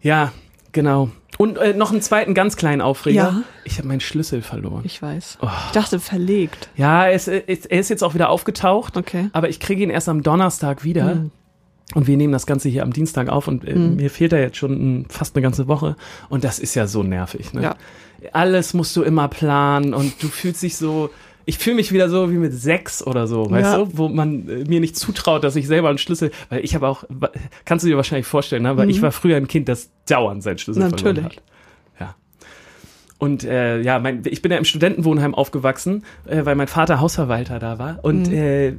[0.00, 0.32] Ja,
[0.72, 1.10] genau.
[1.38, 3.16] Und äh, noch einen zweiten ganz kleinen Aufreger.
[3.22, 3.42] Ja.
[3.64, 4.82] Ich habe meinen Schlüssel verloren.
[4.84, 5.38] Ich weiß.
[5.42, 5.48] Oh.
[5.66, 6.68] Ich dachte verlegt.
[6.76, 9.30] Ja, es, es, er ist jetzt auch wieder aufgetaucht, Okay.
[9.32, 11.14] aber ich kriege ihn erst am Donnerstag wieder.
[11.16, 11.30] Mhm.
[11.94, 13.96] Und wir nehmen das Ganze hier am Dienstag auf und äh, Mhm.
[13.96, 15.96] mir fehlt er jetzt schon mm, fast eine ganze Woche.
[16.28, 17.52] Und das ist ja so nervig.
[17.52, 17.62] Ne?
[17.62, 17.74] Ja.
[18.32, 21.10] Alles musst du immer planen und du fühlst dich so.
[21.46, 23.78] Ich fühle mich wieder so wie mit sechs oder so, weißt Ja.
[23.78, 26.88] du, wo man äh, mir nicht zutraut, dass ich selber einen Schlüssel, weil ich habe
[26.88, 27.04] auch,
[27.66, 28.78] kannst du dir wahrscheinlich vorstellen, ne?
[28.78, 31.22] weil ich war früher ein Kind, das dauernd seinen Schlüssel verloren Mhm.
[31.22, 31.36] Natürlich.
[31.38, 31.44] hat.
[33.20, 33.26] Ja.
[33.26, 37.58] Und äh, ja, mein, ich bin ja im Studentenwohnheim aufgewachsen, äh, weil mein Vater Hausverwalter
[37.58, 37.98] da war.
[38.02, 38.34] Und Mhm.
[38.34, 38.72] äh,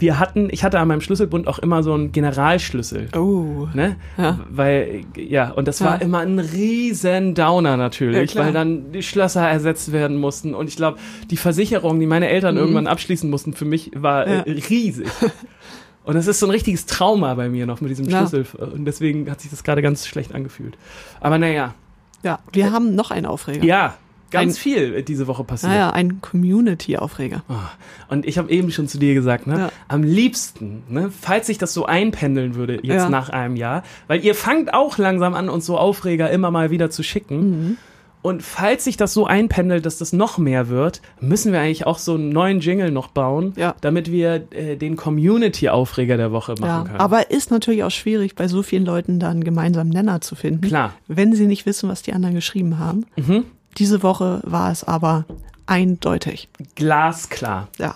[0.00, 3.08] wir hatten, ich hatte an meinem Schlüsselbund auch immer so einen Generalschlüssel.
[3.16, 3.68] Oh.
[3.74, 3.96] Ne?
[4.16, 4.40] Ja.
[4.50, 6.02] Weil, ja, und das war Ja.
[6.02, 8.46] immer ein riesen Downer Ja, natürlich, klar.
[8.46, 10.54] weil dann die Schlösser ersetzt werden mussten.
[10.54, 10.98] Und ich glaube,
[11.30, 14.32] die Versicherung, die meine Eltern irgendwann abschließen mussten, für mich war Mhm.
[14.32, 14.40] Ja.
[14.40, 15.08] äh, riesig.
[16.04, 18.26] Und das ist so ein richtiges Trauma bei mir noch mit diesem Ja.
[18.26, 18.46] Schlüssel.
[18.58, 20.76] Und deswegen hat sich das gerade ganz schlecht angefühlt.
[21.20, 21.74] Aber naja,
[22.22, 23.64] Ja, wir haben noch einen Aufreger.
[23.64, 23.94] ja,
[24.30, 25.72] ganz Ein- viel äh, diese Woche passiert.
[25.72, 27.42] Naja, ein Community-Aufreger.
[27.48, 27.70] Ah,
[28.08, 29.68] Und ich habe eben schon zu dir gesagt, ne, Ja.
[29.88, 33.08] am liebsten, ne, falls sich das so einpendeln würde jetzt Ja.
[33.08, 36.90] nach einem Jahr, weil ihr fangt auch langsam an, uns so Aufreger immer mal wieder
[36.90, 37.36] zu schicken.
[37.68, 37.76] Mhm.
[38.20, 41.98] Und falls sich das so einpendelt, dass das noch mehr wird, müssen wir eigentlich auch
[41.98, 43.74] so einen neuen Jingle noch bauen, Ja.
[43.80, 47.00] damit wir äh, den Community-Aufreger der Woche machen Ja, können.
[47.00, 50.62] aber ist natürlich auch schwierig, bei so vielen Leuten da einen gemeinsamen Nenner zu finden.
[50.62, 50.94] Klar.
[51.06, 53.06] Wenn sie nicht wissen, was die anderen geschrieben haben.
[53.16, 53.44] Mhm.
[53.78, 55.24] Diese Woche war es aber
[55.66, 56.48] eindeutig.
[56.74, 57.68] Glasklar.
[57.78, 57.94] Ja.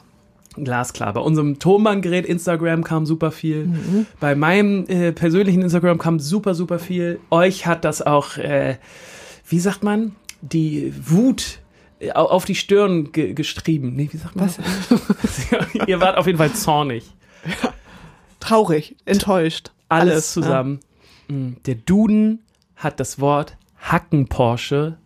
[0.56, 1.14] Glasklar.
[1.14, 3.66] Bei unserem Tonbandgerät Instagram kam super viel.
[3.66, 4.06] Mhm.
[4.20, 7.18] Bei meinem äh, persönlichen Instagram kam super, super viel.
[7.30, 8.76] Euch hat das auch, äh,
[9.52, 11.60] wie sagt man, die Wut
[12.00, 13.94] äh, au- auf die Stirn ge gestrieben.
[13.94, 14.46] Nee, wie sagt man?
[14.48, 14.58] Was?
[15.86, 17.04] Ihr wart auf jeden Fall zornig.
[18.40, 19.70] Traurig, enttäuscht.
[19.88, 20.80] Alles, zusammen.
[21.28, 22.40] Mm, Der Duden
[22.76, 24.96] hat das Wort Hacken-Porsche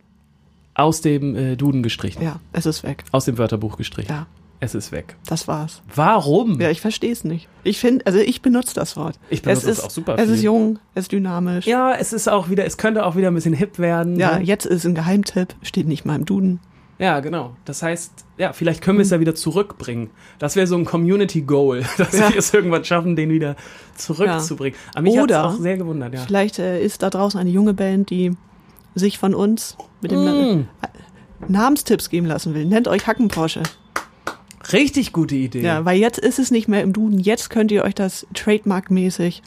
[0.73, 2.21] aus dem äh, Duden gestrichen.
[2.23, 2.29] Ja.
[2.29, 3.03] ja, es ist weg.
[3.11, 4.09] Aus dem Wörterbuch gestrichen.
[4.11, 4.27] Ja,
[4.59, 5.15] Es ist weg.
[5.27, 5.83] das war's.
[5.93, 6.59] Warum?
[6.59, 7.47] Ja, ich verstehe es nicht.
[7.63, 9.19] Ich finde, also ich benutze das Wort.
[9.29, 10.33] Ich benutze es das ist, auch super Es viel.
[10.33, 11.67] ist jung, es ist dynamisch.
[11.67, 14.17] Ja, es ist auch wieder, es könnte auch wieder ein bisschen hip werden.
[14.19, 14.43] Ja, ne?
[14.45, 16.59] jetzt ist ein Geheimtipp, steht nicht mal im Duden.
[16.97, 17.55] ja, genau.
[17.65, 20.09] Das heißt, ja, vielleicht können wir es ja wieder zurückbringen.
[20.39, 22.29] Das wäre so ein Community Goal, dass Ja.
[22.29, 23.55] wir es irgendwann schaffen, den wieder
[23.95, 24.77] zurückzubringen.
[24.95, 26.21] Aber mich hat auch sehr gewundert, ja.
[26.25, 28.31] Vielleicht äh, ist da draußen eine junge Band, die
[28.95, 30.67] sich von uns mit dem Mm,
[31.47, 32.65] Namenstipps geben lassen will.
[32.65, 33.61] Nennt euch Hackenporsche.
[34.73, 35.61] Richtig gute Idee.
[35.61, 37.19] Ja, weil jetzt ist es nicht mehr im Duden.
[37.19, 39.41] Jetzt könnt ihr euch das trademarkmäßig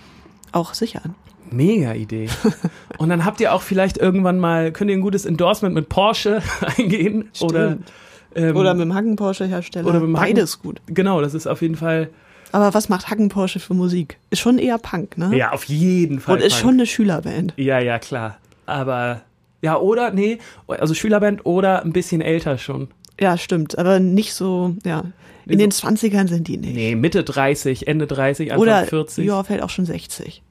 [0.53, 1.15] auch sichern.
[1.51, 2.29] Mega Idee.
[2.99, 6.43] Und dann habt ihr auch vielleicht irgendwann mal, könnt ihr ein gutes Endorsement mit Porsche
[6.79, 7.93] eingehen oder Stimmt.
[8.37, 9.87] ähm, Oder mit dem Hackenporsche-Hersteller.
[9.89, 10.81] oder mit dem Hacken- Beides gut.
[10.87, 12.09] genau, das ist auf jeden Fall
[12.53, 14.19] Aber was macht Hackenporsche für Musik?
[14.31, 15.37] Ist schon eher Punk, ne?
[15.37, 16.61] ja auf jeden Fall Und ist Punk.
[16.63, 17.53] schon eine Schülerband.
[17.57, 19.23] ja ja klar, aber
[19.63, 22.89] ja oder nee, also Schülerband oder ein bisschen älter schon.
[23.21, 23.79] Ja, stimmt.
[23.79, 25.05] Aber nicht so, ja.
[25.47, 26.75] In den 20ern sind die nicht.
[26.75, 29.27] Nee, Mitte 30, Ende 30, Anfang Oder 40.
[29.27, 30.43] ja, fällt auch schon 60.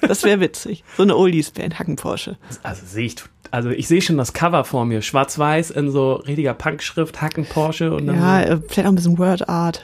[0.00, 0.82] das wäre witzig.
[0.96, 2.36] So eine Oldies-Band, Hackenporsche.
[2.62, 3.16] Also sehe ich,
[3.52, 7.94] also ich sehe schon das Cover vor mir, schwarz-weiß in so richtiger Punkschrift, Hacken Porsche
[7.94, 9.82] und dann Ja, äh, vielleicht auch ein bisschen Word Art.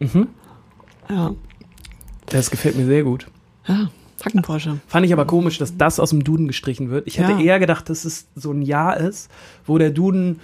[0.00, 0.28] Mhm.
[1.08, 1.34] Ja,
[2.26, 3.26] das gefällt mir sehr gut.
[3.66, 3.90] ja
[4.22, 4.80] Hackenporsche.
[4.86, 7.06] Fand ich aber komisch, dass das aus dem Duden gestrichen wird.
[7.06, 7.40] Ich hätte Ja.
[7.40, 9.30] eher gedacht, dass es so ein Jahr ist,
[9.64, 10.40] wo der Duden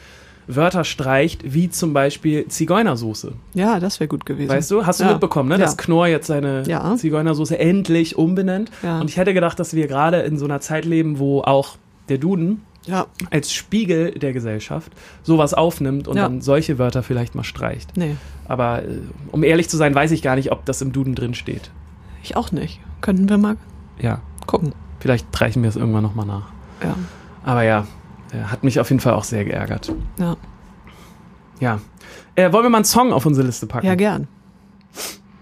[0.48, 3.32] Wörter streicht, wie zum Beispiel Zigeunersoße.
[3.54, 4.48] Ja, das wäre gut gewesen.
[4.48, 5.10] Weißt du, hast du Ja.
[5.12, 5.56] mitbekommen, ne?
[5.56, 5.60] Ja.
[5.60, 6.94] dass Knorr jetzt seine Ja.
[6.96, 8.70] Zigeunersoße endlich umbenennt.
[8.82, 9.00] Ja.
[9.00, 11.76] Und ich hätte gedacht, dass wir gerade in so einer Zeit leben, wo auch
[12.08, 14.92] der Duden Ja, als Spiegel der Gesellschaft
[15.24, 17.96] sowas aufnimmt und dann solche Wörter vielleicht mal streicht.
[17.96, 18.14] nee,
[18.46, 18.98] Aber äh,
[19.32, 21.70] um ehrlich zu sein, weiß ich gar nicht, ob das im Duden drin steht.
[22.22, 22.78] ich auch nicht.
[23.00, 23.56] Könnten wir mal
[24.00, 24.72] Ja, gucken.
[25.00, 26.46] vielleicht reichen wir es irgendwann nochmal nach.
[26.82, 26.94] Ja,
[27.44, 27.86] Aber ja,
[28.32, 29.92] hat mich auf jeden Fall auch sehr geärgert.
[30.18, 30.36] ja,
[31.60, 31.80] Ja.
[32.34, 33.86] Äh, wollen wir mal einen Song auf unsere Liste packen?
[33.86, 34.28] ja gern.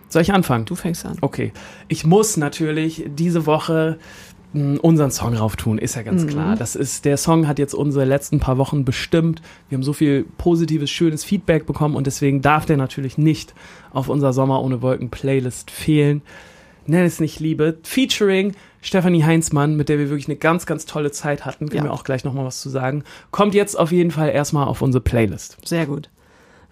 [0.08, 0.64] Soll ich anfangen?
[0.64, 1.16] Du fängst an.
[1.22, 1.52] Okay.
[1.88, 3.98] Ich muss natürlich diese Woche
[4.52, 6.28] mh, unseren Song rauftun, ist ja ganz Mhm.
[6.28, 6.54] klar.
[6.56, 9.42] Das ist, der Song hat jetzt unsere letzten paar Wochen bestimmt.
[9.68, 13.54] Wir haben so viel positives, schönes Feedback bekommen und deswegen darf der natürlich nicht
[13.92, 16.22] auf unserer Sommer ohne Wolken Playlist fehlen.
[16.86, 17.78] Nenn es nicht Liebe.
[17.82, 18.52] Featuring
[18.84, 21.68] Stefanie Heinzmann, mit der wir wirklich eine ganz, ganz tolle Zeit hatten.
[21.70, 21.90] Können Ja.
[21.90, 23.02] wir auch gleich nochmal was zu sagen.
[23.30, 25.56] Kommt jetzt auf jeden Fall erstmal auf unsere Playlist.
[25.64, 26.10] Sehr gut.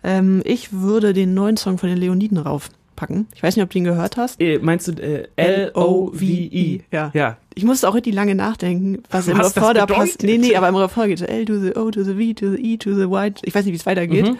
[0.05, 3.29] Ähm, ich würde den neuen Song von den Leoniden raufpacken.
[3.35, 4.41] Ich weiß nicht, ob du ihn gehört hast.
[4.41, 6.81] Äh, meinst du äh, L-O-V-E?
[6.91, 7.11] Ja.
[7.15, 7.37] Ja.
[7.55, 10.23] Ich musste auch richtig lange nachdenken, was im Was das Refrain da passt.
[10.23, 12.53] Nee, nee, aber im Refrain geht so L to the O to the V to
[12.53, 13.35] the E to the Y.
[13.43, 14.27] Ich weiß nicht, wie es weitergeht.
[14.27, 14.39] Mhm.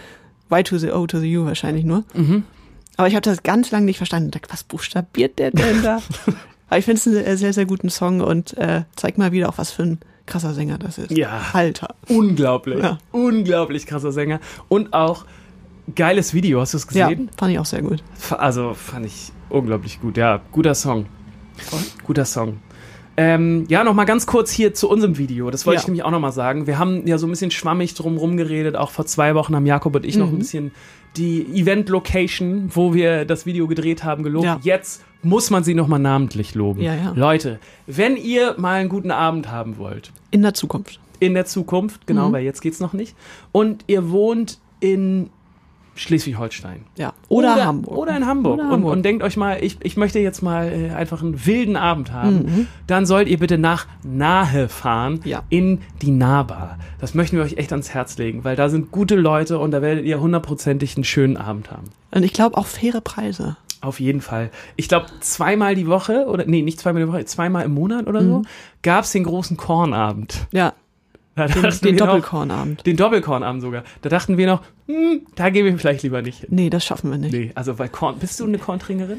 [0.51, 2.05] Y to the O to the U wahrscheinlich nur.
[2.15, 2.43] Mhm.
[2.97, 4.31] Aber ich habe das ganz lange nicht verstanden.
[4.51, 6.03] Was buchstabiert der denn da?
[6.73, 9.59] aber ich finde es einen sehr, sehr guten Song und äh, zeigt mal wieder auch,
[9.59, 11.11] was für ein krasser Sänger das ist.
[11.11, 11.43] Ja.
[11.53, 11.95] Alter.
[12.09, 12.79] Unglaublich.
[12.83, 12.99] Ja.
[13.11, 14.41] Unglaublich krasser Sänger.
[14.69, 15.27] Und auch
[15.95, 16.61] geiles Video.
[16.61, 17.29] Hast du es Ja, gesehen?
[17.37, 18.03] fand ich auch sehr gut.
[18.31, 20.17] Also fand ich unglaublich gut.
[20.17, 21.07] Ja, guter Song.
[22.05, 22.59] Guter Song.
[23.19, 25.51] Ähm, ja, noch mal ganz kurz hier zu unserem Video.
[25.51, 25.81] Das wollte Ja.
[25.83, 26.67] ich nämlich auch noch mal sagen.
[26.67, 28.75] Wir haben ja so ein bisschen schwammig drum rumgeredet.
[28.77, 30.39] Auch vor zwei Wochen haben Jakob und ich noch ein Mhm.
[30.39, 30.71] bisschen
[31.19, 34.47] die Event-Location, wo wir das Video gedreht haben, gelobt.
[34.47, 34.59] Ja.
[34.63, 36.81] Jetzt muss man sie noch mal namentlich loben.
[36.83, 37.13] Ja, ja.
[37.15, 40.99] Leute, wenn ihr mal einen guten Abend haben wollt, In der Zukunft.
[41.21, 42.33] in der Zukunft, genau, Mhm.
[42.33, 43.15] weil jetzt geht's noch nicht,
[43.53, 45.31] und ihr wohnt in
[45.95, 46.85] Schleswig-Holstein.
[46.97, 47.13] Ja.
[47.29, 47.97] Oder, Hamburg.
[47.99, 48.55] Oder in Hamburg.
[48.55, 48.93] Oder Und, Hamburg.
[48.95, 52.37] und denkt euch mal, ich, ich möchte jetzt mal äh, einfach einen wilden Abend haben.
[52.45, 52.67] Mhm.
[52.87, 55.43] Dann sollt ihr bitte nach Nahe fahren Ja.
[55.51, 56.79] in die Nahbar.
[56.99, 59.83] Das möchten wir euch echt ans Herz legen, weil da sind gute Leute und da
[59.83, 61.91] werdet ihr hundertprozentig einen schönen Abend haben.
[62.11, 63.57] Und ich glaube auch faire Preise.
[63.83, 64.51] Auf jeden Fall.
[64.77, 68.21] Ich glaube, zweimal die Woche, oder nee, nicht zweimal die Woche, zweimal im Monat oder
[68.23, 68.27] Mhm.
[68.29, 68.43] so,
[68.83, 70.47] gab's den großen Kornabend.
[70.53, 70.73] Ja,
[71.35, 72.87] Da den, den wir noch- Doppelkornabend.
[72.87, 73.83] Den Doppelkornabend sogar.
[74.03, 76.49] Da dachten wir noch, hm, da gehen wir vielleicht lieber nicht hin.
[76.53, 77.33] Nee, das schaffen wir nicht.
[77.33, 77.47] Nee.
[77.47, 79.19] Nee, also weil Korn, bist du eine Korntrinkerin?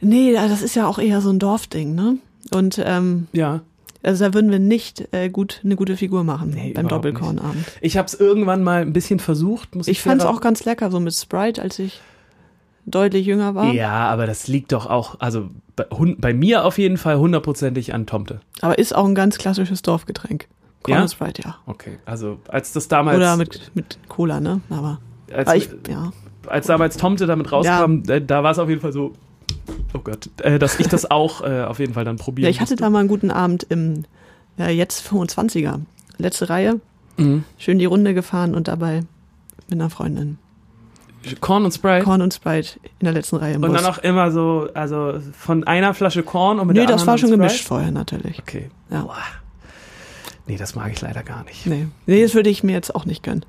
[0.00, 2.18] das ist ja auch eher so ein Dorfding, ne?
[2.52, 3.62] Und ähm, Ja.
[4.02, 7.16] also da würden wir nicht äh, gut eine gute Figur machen Nee, beim überhaupt nicht.
[7.16, 7.64] Doppelkornabend.
[7.80, 10.64] Ich habe es irgendwann mal ein bisschen versucht, muss ich Ich fand es auch ganz
[10.66, 12.00] lecker, so mit Sprite, als ich
[12.86, 13.72] deutlich jünger war.
[13.72, 15.86] Ja, aber das liegt doch auch, also bei,
[16.18, 18.40] bei mir auf jeden Fall hundertprozentig an Tomte.
[18.60, 20.48] Aber ist auch ein ganz klassisches Dorfgetränk.
[20.82, 21.08] Corn Ja?
[21.08, 21.56] Sprite, ja.
[21.66, 24.60] Okay, also als das damals, Oder mit, mit Cola, ne?
[24.70, 24.98] Aber,
[25.32, 26.12] als, ich, ja.
[26.46, 29.12] als damals Tomte damit rauskam, äh, da war es auf jeden Fall so,
[29.94, 32.60] oh Gott, äh, dass ich das auch äh, auf jeden Fall dann probieren ja, ich
[32.60, 34.04] hatte da mal einen guten Abend im,
[34.58, 35.80] ja, jetzt 25er.
[36.18, 36.80] Letzte Reihe,
[37.16, 37.44] Mhm.
[37.58, 39.04] schön die Runde gefahren und dabei
[39.70, 40.38] mit einer Freundin.
[41.40, 42.04] Korn und Sprite.
[42.04, 43.72] Korn und Sprite in der letzten Reihe und Bus.
[43.72, 47.06] dann auch immer so, also von einer Flasche Korn und mit nee, der das anderen
[47.08, 47.42] war schon Sprite?
[47.42, 48.38] gemischt vorher natürlich.
[48.40, 48.70] Okay.
[48.90, 49.02] Ja.
[49.02, 49.16] Boah.
[50.46, 51.64] Nee, das mag ich leider gar nicht.
[51.66, 51.86] Nee.
[52.06, 53.46] nee, das würde ich mir jetzt auch nicht gönnen.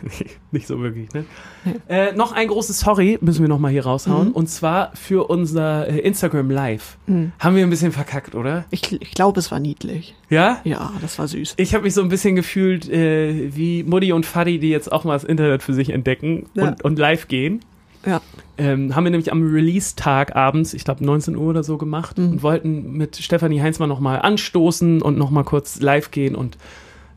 [0.50, 1.24] nicht so wirklich, ne?
[1.64, 1.72] Nee.
[1.88, 4.28] Äh, noch ein großes Sorry müssen wir noch mal hier raushauen.
[4.28, 4.32] Mhm.
[4.34, 6.98] Und zwar für unser äh, Instagram Live.
[7.06, 7.32] Mhm.
[7.38, 8.66] Haben wir ein bisschen verkackt, oder?
[8.70, 10.14] Ich, ich glaube, es war niedlich.
[10.28, 10.60] Ja?
[10.64, 11.54] Ja, das war süß.
[11.56, 15.04] Ich habe mich so ein bisschen gefühlt äh, wie Mutti und Fadi, die jetzt auch
[15.04, 16.68] mal das Internet für sich entdecken Ja.
[16.68, 17.60] und, und live gehen.
[18.06, 18.20] Ja.
[18.56, 22.30] Ähm, haben wir nämlich am Release-Tag abends, ich glaube 19 Uhr oder so gemacht Mhm.
[22.32, 26.56] und wollten mit Stefanie Heinzmann nochmal anstoßen und nochmal kurz live gehen und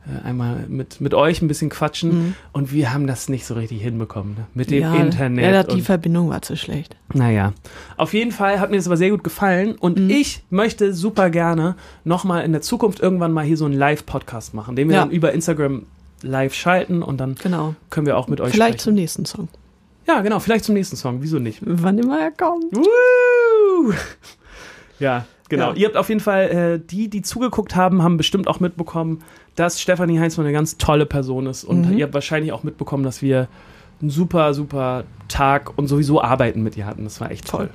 [0.06, 2.10] äh, einmal mit, mit euch ein bisschen quatschen.
[2.28, 2.34] Mhm.
[2.52, 4.46] Und wir haben das nicht so richtig hinbekommen, ne?
[4.54, 5.44] Mit dem ja, Internet.
[5.44, 6.96] Ja, die Verbindung war zu schlecht.
[7.14, 7.52] naja.
[7.96, 10.10] Auf jeden Fall hat mir das aber sehr gut gefallen und Mhm.
[10.10, 14.74] ich möchte super gerne nochmal in der Zukunft irgendwann mal hier so einen Live-Podcast machen,
[14.74, 15.02] den wir Ja.
[15.02, 15.82] dann über Instagram
[16.22, 17.76] live schalten und dann Genau.
[17.90, 19.00] können wir auch mit euch Vielleicht zum sprechen.
[19.02, 19.48] nächsten Song.
[20.08, 21.20] Ja, genau, vielleicht zum nächsten Song.
[21.22, 21.60] Wieso nicht?
[21.62, 22.74] Wann immer er kommt.
[22.74, 23.92] Woo!
[25.00, 25.68] Ja, genau.
[25.70, 25.74] Ja.
[25.76, 29.22] Ihr habt auf jeden Fall, äh, die, die zugeguckt haben, haben bestimmt auch mitbekommen,
[29.54, 31.62] dass Stefanie Heinzmann eine ganz tolle Person ist.
[31.62, 31.98] Und Mhm.
[31.98, 33.46] ihr habt wahrscheinlich auch mitbekommen, dass wir
[34.00, 37.04] einen super, super Tag und sowieso Arbeiten mit ihr hatten.
[37.04, 37.70] Das war echt toll.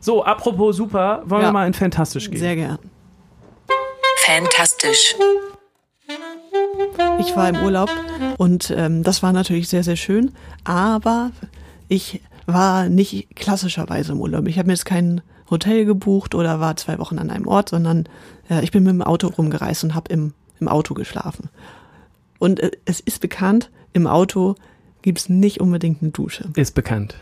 [0.00, 1.52] So, apropos super, wollen wir Ja.
[1.52, 2.38] mal in Fantastisch gehen?
[2.38, 2.78] Sehr gern.
[4.26, 5.14] Fantastisch.
[7.20, 7.90] Ich war im Urlaub
[8.38, 10.32] und ähm, das war natürlich sehr, sehr schön,
[10.64, 11.30] aber
[11.88, 14.48] ich war nicht klassischerweise im Urlaub.
[14.48, 18.08] Ich habe mir jetzt kein Hotel gebucht oder war zwei Wochen an einem Ort, sondern
[18.48, 21.48] äh, ich bin mit dem Auto rumgereist und habe im, im Auto geschlafen.
[22.38, 24.54] Und äh, es ist bekannt, im Auto
[25.02, 26.48] gibt's nicht unbedingt eine Dusche.
[26.56, 27.16] Ist bekannt.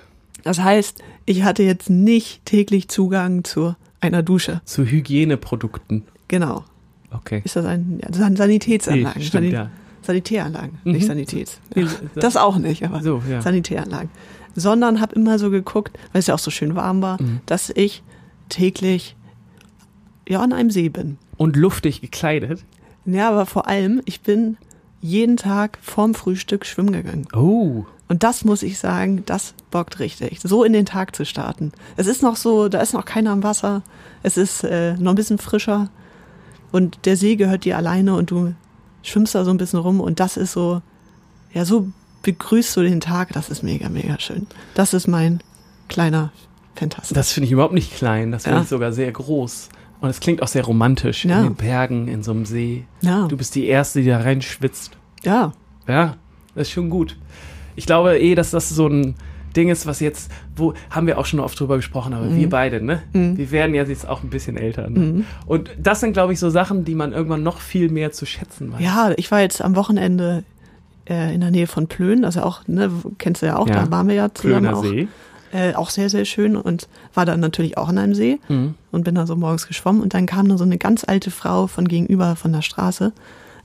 [0.45, 4.61] Das heißt, ich hatte jetzt nicht täglich Zugang zu einer Dusche.
[4.65, 6.05] Zu Hygieneprodukten.
[6.29, 6.65] Genau.
[7.11, 7.41] Okay.
[7.45, 9.21] Ist das ein ja, San- Sanitätsanlagen?
[9.21, 9.71] Nee, stimmt, Sanit- ja.
[10.09, 10.93] Sanitäranlagen, Mhm.
[10.93, 11.61] nicht Sanitäts.
[12.15, 13.43] Das auch nicht, aber So, ja.
[13.43, 14.09] Sanitäranlagen.
[14.57, 17.41] Sondern habe immer so geguckt, weil es ja auch so schön warm war, Mhm.
[17.47, 18.03] dass ich
[18.49, 19.15] täglich
[20.27, 21.19] ja an einem See bin.
[21.37, 22.65] Und luftig gekleidet.
[23.05, 24.57] Ja, aber vor allem, ich bin
[25.03, 27.27] jeden Tag vorm Frühstück schwimmen gegangen.
[27.35, 27.85] Oh.
[28.09, 31.73] Und das muss ich sagen, das bockt richtig, so in den Tag zu starten.
[31.99, 33.83] Es ist noch so, da ist noch keiner am Wasser,
[34.23, 35.91] es ist äh, noch ein bisschen frischer
[36.73, 38.55] und der See gehört dir alleine und du
[39.03, 40.83] schwimmst da so ein bisschen rum und das ist so,
[41.53, 41.89] ja, so
[42.23, 44.47] begrüßt du den Tag, das ist mega, mega schön.
[44.75, 45.41] Das ist mein
[45.89, 46.33] kleiner
[46.75, 47.15] Fantastik.
[47.15, 48.33] Das finde ich überhaupt nicht klein.
[48.33, 48.63] Das finde Ja.
[48.63, 49.69] ich sogar sehr groß.
[50.01, 51.25] Und es klingt auch sehr romantisch.
[51.25, 51.39] Ja.
[51.39, 52.85] In den Bergen, in so einem See.
[53.01, 54.97] Ja, Du bist die Erste, die da reinschwitzt.
[55.25, 55.53] ja,
[55.89, 56.17] Ja,
[56.55, 57.17] das ist schon gut.
[57.77, 59.15] Ich glaube eh, dass das so ein
[59.59, 62.81] Ding ist, was jetzt, wo haben wir auch schon oft drüber gesprochen, aber wir beide,
[62.81, 63.03] ne?
[63.13, 64.89] Wir werden ja jetzt auch ein bisschen älter.
[64.89, 65.25] Ne?
[65.47, 68.73] Und das sind, glaube ich, so Sachen, die man irgendwann noch viel mehr zu schätzen
[68.73, 68.81] weiß.
[68.81, 70.45] Ja, ich war jetzt am Wochenende
[71.11, 73.85] äh, in der Nähe von Plön, also auch, ne, kennst du ja auch, Ja.
[73.85, 74.85] da waren wir ja zusammen Plöner auch.
[74.85, 75.09] See.
[75.53, 78.75] Äh, auch sehr, sehr schön und war dann natürlich auch an einem See Mhm.
[78.93, 81.67] und bin da so morgens geschwommen und dann kam da so eine ganz alte Frau
[81.67, 83.13] von gegenüber von der Straße,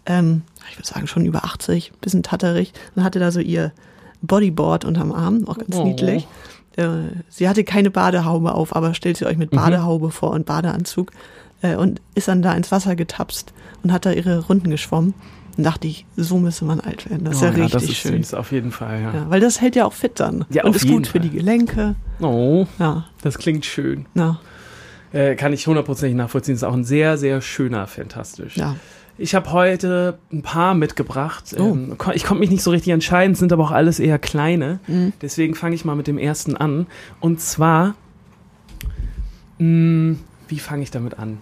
[0.05, 3.73] ähm, ich würde sagen schon über 80, bisschen tatterig und hatte da so ihr
[4.23, 5.83] Bodyboard unterm Arm, auch ganz Oh.
[5.83, 6.27] niedlich.
[6.75, 6.87] Äh,
[7.29, 9.57] sie hatte keine Badehaube auf, aber stellt sie euch mit Mhm.
[9.57, 11.11] Badehaube vor und Badeanzug
[11.61, 15.13] äh, und ist dann da ins Wasser getapst und hat da ihre Runden geschwommen.
[15.55, 17.25] Und dachte ich, so müsste man alt werden.
[17.25, 18.23] Das ist Oh ja richtig das ist schön.
[18.23, 19.13] süß, auf jeden Fall, ja.
[19.13, 20.45] Ja, weil das hält ja auch fit dann.
[20.49, 21.21] Ja, und ist gut für Fall.
[21.21, 21.93] die Gelenke.
[22.21, 24.07] Oh, Ja, das klingt schön.
[24.15, 24.39] na,
[25.11, 26.55] Äh, kann ich hundertprozentig nachvollziehen.
[26.55, 28.57] Ist auch ein sehr, sehr schöner, fantastisch.
[28.57, 28.75] ja.
[29.17, 31.55] Ich habe heute ein paar mitgebracht.
[31.57, 31.71] Oh.
[31.71, 34.79] Ähm, ich konnte mich nicht so richtig entscheiden, sind aber auch alles eher kleine.
[34.87, 35.13] Mhm.
[35.21, 36.87] Deswegen fange ich mal mit dem ersten an.
[37.19, 37.95] Und zwar,
[39.59, 40.15] mh,
[40.47, 41.37] wie fange ich damit an?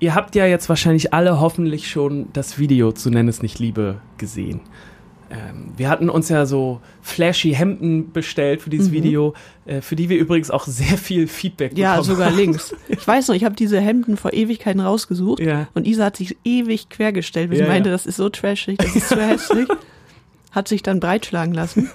[0.00, 4.00] Ihr habt ja jetzt wahrscheinlich alle hoffentlich schon das Video zu Nenn es nicht Liebe
[4.16, 4.60] gesehen.
[5.30, 8.92] Ähm, wir hatten uns ja so flashy Hemden bestellt für dieses Mhm.
[8.92, 9.34] Video,
[9.66, 12.36] äh, für die wir übrigens auch sehr viel Feedback Ja, bekommen sogar haben.
[12.38, 12.74] links.
[12.88, 15.68] Ich weiß noch, ich habe diese Hemden vor Ewigkeiten rausgesucht Ja.
[15.74, 17.94] und Isa hat sich ewig quergestellt, weil Ja, sie meinte, ja.
[17.94, 19.68] das ist so trashig, das ist zu hässlich.
[20.50, 21.90] Hat sich dann breitschlagen lassen.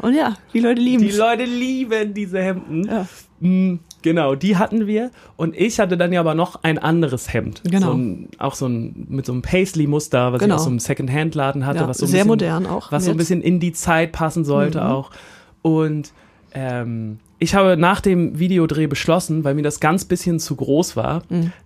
[0.00, 1.10] Und ja, die Leute lieben Die.
[1.10, 2.84] Leute lieben diese Hemden.
[2.86, 3.06] Ja.
[3.40, 5.10] Mm, Genau, die hatten wir.
[5.36, 7.62] Und ich hatte dann ja aber noch ein anderes Hemd.
[7.68, 7.88] Genau.
[7.88, 10.54] So ein, auch so ein, mit so einem Paisley-Muster, was Genau.
[10.54, 11.80] ich aus so einem Second-Hand-Laden hatte.
[11.80, 13.18] Ja, was so ein sehr bisschen, modern auch Was so ein jetzt.
[13.28, 14.86] bisschen in die Zeit passen sollte Mhm.
[14.86, 15.10] auch.
[15.62, 16.12] Und
[16.54, 21.22] ähm, ich habe nach dem Videodreh beschlossen, weil mir das ganz bisschen zu groß war,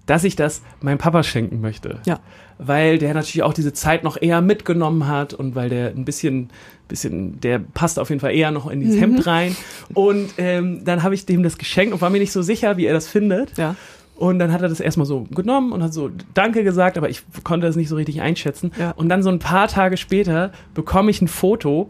[0.06, 1.88] dass ich das meinem Papa schenken möchte.
[1.90, 2.00] Mhm.
[2.06, 2.20] Ja.
[2.58, 6.50] Weil der natürlich auch diese Zeit noch eher mitgenommen hat und weil der ein bisschen,
[6.88, 9.00] bisschen, der passt auf jeden Fall eher noch in dieses Mhm.
[9.00, 9.56] Hemd rein.
[9.94, 12.84] Und ähm, dann habe ich dem das geschenkt und war mir nicht so sicher, wie
[12.86, 13.56] er das findet.
[13.56, 13.76] Ja.
[14.16, 17.22] Und dann hat er das erstmal so genommen und hat so Danke gesagt, aber ich
[17.42, 18.72] konnte das nicht so richtig einschätzen.
[18.78, 18.90] Ja.
[18.90, 21.88] Und dann so ein paar Tage später bekomme ich ein Foto,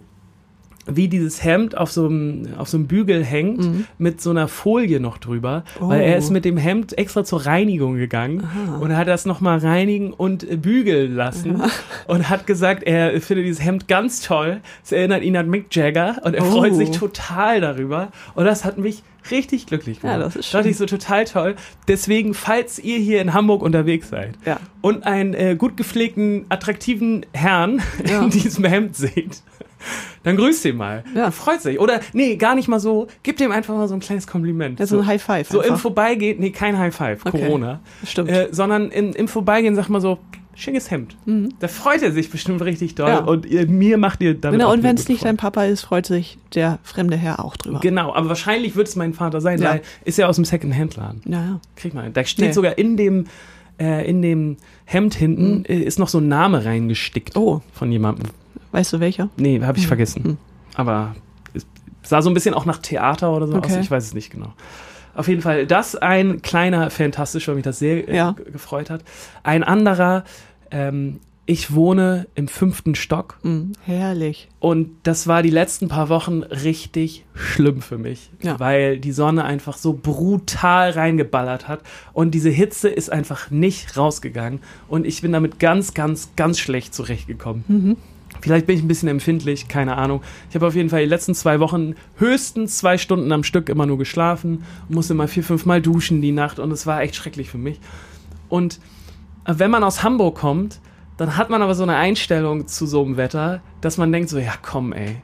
[0.87, 4.99] wie dieses Hemd auf so einem, auf so einem Bügel hängt, mit so einer Folie
[4.99, 6.15] noch drüber, weil er Mhm.
[6.15, 6.19] Oh.
[6.19, 8.49] ist mit dem Hemd extra zur Reinigung gegangen
[8.81, 11.63] und hat das nochmal reinigen und bügeln lassen
[12.07, 14.61] und hat gesagt, er findet dieses Hemd ganz toll.
[14.83, 16.51] Es erinnert ihn an Mick Jagger und er Oh.
[16.51, 18.09] freut sich total darüber.
[18.35, 20.17] Und das hat mich richtig glücklich gemacht.
[20.19, 20.71] Ja, das ist Dachte schön.
[20.73, 21.55] ich so total toll.
[21.89, 24.59] Deswegen, falls ihr hier in Hamburg unterwegs seid Ja.
[24.81, 28.23] und einen äh, gut gepflegten, attraktiven Herrn Ja.
[28.23, 29.43] in diesem Hemd seht,
[30.23, 31.05] dann grüßt ihn mal.
[31.15, 31.31] Ja.
[31.31, 31.79] Freut sich.
[31.81, 33.07] Oder, nee, gar nicht mal so.
[33.23, 34.79] Gebt ihm einfach mal so ein kleines Kompliment.
[34.81, 35.49] Ja, so ein High Five.
[35.49, 35.77] So im.
[35.77, 37.45] Vorbeigehen, nee, kein High Five, Okay.
[37.47, 37.81] Corona.
[38.07, 38.31] Stimmt.
[38.31, 40.19] Äh, sondern in, im Vorbeigehen sagt mal so,
[40.55, 41.17] schickes Hemd.
[41.59, 43.17] Da freut er sich bestimmt richtig doll Mhm.
[43.17, 43.25] Ja.
[43.25, 46.05] und ihr, mir macht ihr damit Genau, und wenn es nicht dein Papa ist, freut
[46.05, 47.81] sich der fremde Herr auch drüber.
[47.81, 49.79] Genau, aber wahrscheinlich wird es mein Vater sein, Ja.
[50.05, 51.23] ist ja aus dem Second-Hand-Laden.
[51.25, 51.61] ja, ja.
[51.77, 52.11] Krieg mal.
[52.11, 52.53] Da steht Nee.
[52.53, 53.25] sogar in dem,
[53.81, 58.27] äh, in dem Hemd hinten äh, ist noch so ein Name reingestickt Oh, von jemandem.
[58.73, 59.29] Weißt du welcher?
[59.37, 59.89] Nee, habe ich Hm.
[59.89, 60.25] vergessen.
[60.25, 60.37] Hm.
[60.75, 61.15] Aber
[61.55, 61.67] es
[62.03, 63.73] sah so ein bisschen auch nach Theater oder so Okay.
[63.75, 63.79] aus.
[63.85, 64.53] Ich weiß es nicht genau.
[65.15, 68.33] Auf jeden Fall, das ein kleiner fantastisch, weil mich das sehr äh, Ja.
[68.53, 69.03] gefreut hat.
[69.43, 70.25] Ein anderer,
[70.71, 74.49] ähm, ich wohne im fünften Stock Hm, herrlich.
[74.61, 78.61] und das war die letzten paar Wochen richtig schlimm für mich, Ja.
[78.61, 81.81] weil die Sonne einfach so brutal reingeballert hat
[82.13, 86.95] und diese Hitze ist einfach nicht rausgegangen und ich bin damit ganz, ganz, ganz schlecht
[86.95, 87.65] zurechtgekommen.
[87.67, 87.97] Mhm.
[88.41, 90.23] Vielleicht bin ich ein bisschen empfindlich, keine Ahnung.
[90.49, 93.87] Ich habe auf jeden Fall die letzten zwei Wochen höchstens zwei Stunden am Stück immer
[93.87, 97.51] nur geschlafen, musste mal vier, fünf Mal duschen die Nacht und es war echt schrecklich
[97.51, 97.81] für mich.
[98.49, 98.81] Und
[99.47, 100.81] wenn man aus Hamburg kommt,
[101.17, 104.39] dann hat man aber so eine Einstellung zu so einem Wetter, dass man denkt so,
[104.39, 105.17] ja komm ey,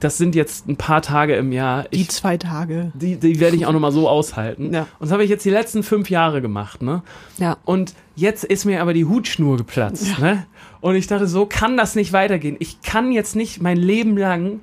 [0.00, 1.84] das sind jetzt ein paar Tage im Jahr.
[1.84, 2.92] Die Ich, zwei Tage.
[2.94, 4.74] die, die werde ich auch noch mal so aushalten.
[4.74, 4.82] Ja.
[4.82, 7.02] Und das habe ich jetzt die letzten fünf Jahre gemacht, ne?
[7.38, 7.56] Ja.
[7.64, 10.18] Und jetzt ist mir aber die Hutschnur geplatzt.
[10.18, 10.46] Ne?
[10.80, 12.56] Und ich dachte, so kann das nicht weitergehen.
[12.58, 14.60] Ich kann jetzt nicht mein Leben lang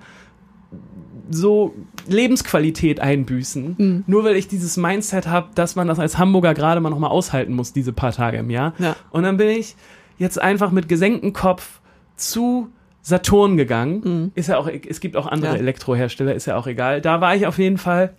[1.29, 1.75] so
[2.07, 4.03] Lebensqualität einbüßen, Mhm.
[4.07, 7.09] nur weil ich dieses Mindset habe, dass man das als Hamburger gerade mal noch mal
[7.09, 8.73] aushalten muss, diese paar Tage im Jahr.
[8.79, 8.95] Ja.
[9.11, 9.75] Und dann bin ich
[10.17, 11.81] jetzt einfach mit gesenktem Kopf
[12.15, 12.69] zu
[13.01, 14.31] Saturn gegangen.
[14.35, 15.55] Ist ja auch, es gibt auch andere Mhm.
[15.57, 15.61] Ja.
[15.61, 17.01] Elektrohersteller, ist ja auch egal.
[17.01, 18.13] Da war ich auf jeden Fall.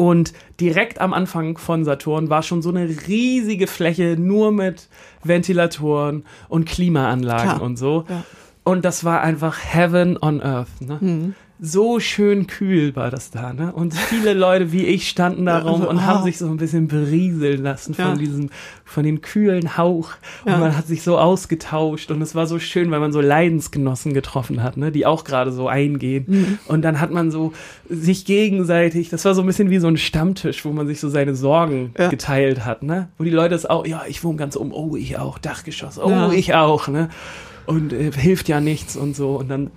[0.00, 4.88] Und direkt am Anfang von Saturn war schon so eine riesige Fläche nur mit
[5.24, 7.60] Ventilatoren und Klimaanlagen Klar.
[7.60, 8.06] und so.
[8.08, 8.24] Ja.
[8.64, 10.80] Und das war einfach Heaven on Earth.
[10.80, 10.96] Ne?
[11.02, 11.34] Mhm.
[11.62, 13.72] So schön kühl war das da, ne?
[13.72, 16.22] Und viele Leute wie ich standen da rum und haben Ah.
[16.22, 18.14] sich so ein bisschen berieseln lassen von Ja.
[18.14, 18.48] diesem,
[18.86, 20.12] von dem kühlen Hauch.
[20.46, 20.58] Und Ja.
[20.58, 24.62] man hat sich so ausgetauscht und es war so schön, weil man so Leidensgenossen getroffen
[24.62, 24.90] hat, ne?
[24.90, 26.24] Die auch gerade so eingehen.
[26.28, 26.58] Mhm.
[26.66, 27.52] Und dann hat man so
[27.90, 31.10] sich gegenseitig, das war so ein bisschen wie so ein Stammtisch, wo man sich so
[31.10, 32.08] seine Sorgen Ja.
[32.08, 33.08] geteilt hat, ne?
[33.18, 36.08] Wo die Leute es auch, ja, ich wohne ganz um, oh, ich auch, Dachgeschoss, oh,
[36.08, 36.32] Ja.
[36.32, 37.10] ich auch, ne?
[37.70, 39.36] Und äh, hilft ja nichts und so.
[39.36, 39.70] Und dann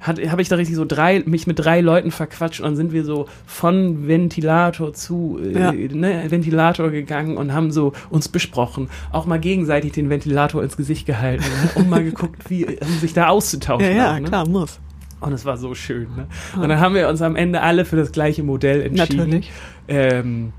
[0.00, 3.04] habe ich da richtig so drei, mich mit drei Leuten verquatscht und dann sind wir
[3.04, 5.72] so von Ventilator zu äh, Ja.
[5.72, 11.06] ne, Ventilator gegangen und haben so uns besprochen, auch mal gegenseitig den Ventilator ins Gesicht
[11.06, 13.88] gehalten ne, und mal geguckt, wie um sich da auszutauschen.
[13.88, 14.28] Ja, ja, auch, ne?
[14.28, 14.78] klar, muss.
[15.20, 16.06] Und es war so schön.
[16.16, 16.26] Ne?
[16.54, 19.16] Und dann haben wir uns am Ende alle für das gleiche Modell entschieden.
[19.18, 19.50] Natürlich.
[19.88, 20.52] Ähm,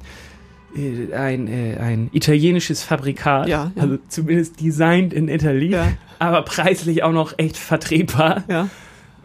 [0.76, 3.82] äh, ein, äh, ein italienisches Fabrikat, Ja, ja.
[3.82, 5.88] also zumindest designed in Italy, Ja.
[6.20, 8.68] aber preislich auch noch echt vertretbar Ja.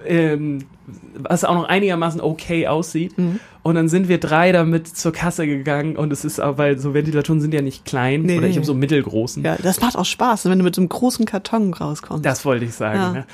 [0.07, 0.65] ähm,
[1.17, 3.17] was auch noch einigermaßen okay aussieht.
[3.17, 3.41] Mhm.
[3.63, 6.93] Und dann sind wir drei damit zur Kasse gegangen und es ist auch, weil so
[6.93, 8.57] Ventilatoren sind ja nicht klein Nee, oder ich nee.
[8.59, 9.43] habe so mittelgroßen.
[9.43, 12.27] Ja, das macht auch Spaß, wenn du mit so einem großen Karton rauskommst.
[12.27, 12.99] Das wollte ich sagen.
[12.99, 13.13] Ja.
[13.13, 13.25] Ne?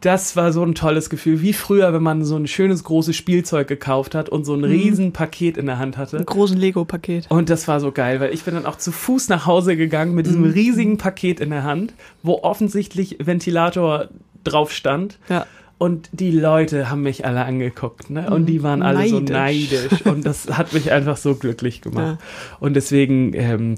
[0.00, 3.66] Das war so ein tolles Gefühl, wie früher, wenn man so ein schönes großes Spielzeug
[3.66, 6.18] gekauft hat und so ein riesen Paket in der Hand hatte.
[6.18, 7.26] Ein großen Lego-Paket.
[7.30, 10.14] Und das war so geil, weil ich bin dann auch zu Fuß nach Hause gegangen
[10.14, 14.08] mit diesem riesigen Paket in der Hand, wo offensichtlich Ventilator
[14.44, 15.18] drauf stand.
[15.28, 15.46] Ja.
[15.78, 18.28] Und die Leute haben mich alle angeguckt, ne?
[18.30, 19.30] Und die waren alle so Neidisch.
[19.30, 20.06] neidisch.
[20.06, 22.18] Und das hat mich einfach so glücklich gemacht.
[22.58, 23.76] Und deswegen ähm,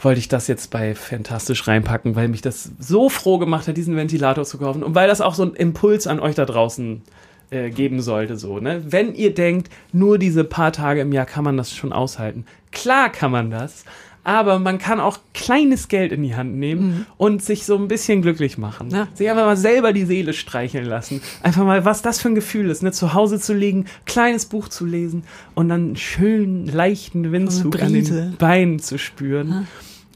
[0.00, 3.96] wollte ich das jetzt bei Fantastisch reinpacken, weil mich das so froh gemacht hat, diesen
[3.96, 4.82] Ventilator zu kaufen.
[4.82, 7.02] Und weil das auch so einen Impuls an euch da draußen
[7.50, 8.82] äh, geben sollte, so, ne?
[8.86, 12.44] Wenn ihr denkt, nur diese paar Tage im Jahr kann man das schon aushalten.
[12.72, 13.84] Klar kann man das.
[14.24, 18.20] Aber man kann auch kleines Geld in die Hand nehmen und sich so ein bisschen
[18.20, 18.90] glücklich machen.
[18.90, 19.08] Ja.
[19.14, 21.22] Sich einfach mal selber die Seele streicheln lassen.
[21.42, 22.92] Einfach mal, was das für ein Gefühl ist, ne?
[22.92, 25.22] zu Hause zu liegen, kleines Buch zu lesen
[25.54, 28.36] und dann einen schönen, leichten Windzug an den.
[28.36, 29.66] Beinen zu spüren.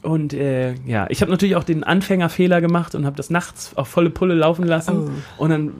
[0.02, 3.86] Und äh, ja, ich habe natürlich auch den Anfängerfehler gemacht und habe das nachts auf
[3.86, 5.10] volle Pulle laufen lassen.
[5.38, 5.72] Und dann,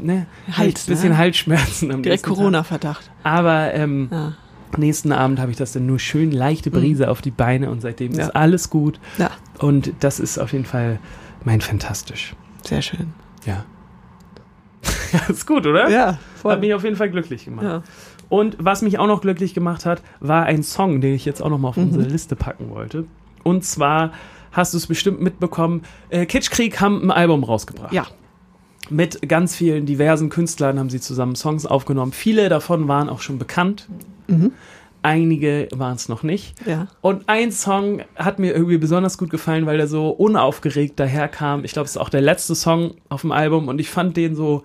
[0.00, 1.18] ne, Hals, Hals, bisschen ne?
[1.18, 2.22] Halsschmerzen am Direkt.
[2.22, 3.10] Corona-Verdacht.
[3.24, 4.32] Aber ähm, Ja.
[4.76, 8.12] nächsten Abend habe ich das dann nur schön leichte Brise auf die Beine und seitdem
[8.12, 8.26] Ja.
[8.26, 9.00] ist alles gut.
[9.18, 11.00] ja, Und das ist auf jeden Fall
[11.44, 12.36] mein Fantastisch.
[12.64, 13.12] sehr schön.
[13.44, 13.64] Ja.
[15.12, 15.88] ja, ist gut, oder?
[15.90, 17.64] Ja, Hat mich auf jeden Fall glücklich gemacht.
[17.64, 17.82] Ja.
[18.28, 21.50] Und was mich auch noch glücklich gemacht hat, war ein Song, den ich jetzt auch
[21.50, 21.84] noch mal auf Mhm.
[21.84, 23.04] unsere Liste packen wollte.
[23.44, 24.12] Und zwar
[24.50, 27.92] hast du es bestimmt mitbekommen, äh, Kitschkrieg haben ein Album rausgebracht.
[27.92, 28.06] Ja.
[28.90, 32.12] Mit ganz vielen diversen Künstlern haben sie zusammen Songs aufgenommen.
[32.12, 33.88] Viele davon waren auch schon bekannt.
[35.04, 36.54] Einige waren es noch nicht.
[36.66, 36.88] Ja.
[37.02, 41.64] Und ein Song hat mir irgendwie besonders gut gefallen, weil der so unaufgeregt daherkam.
[41.64, 44.34] Ich glaube, es ist auch der letzte Song auf dem Album und ich fand den
[44.34, 44.62] so,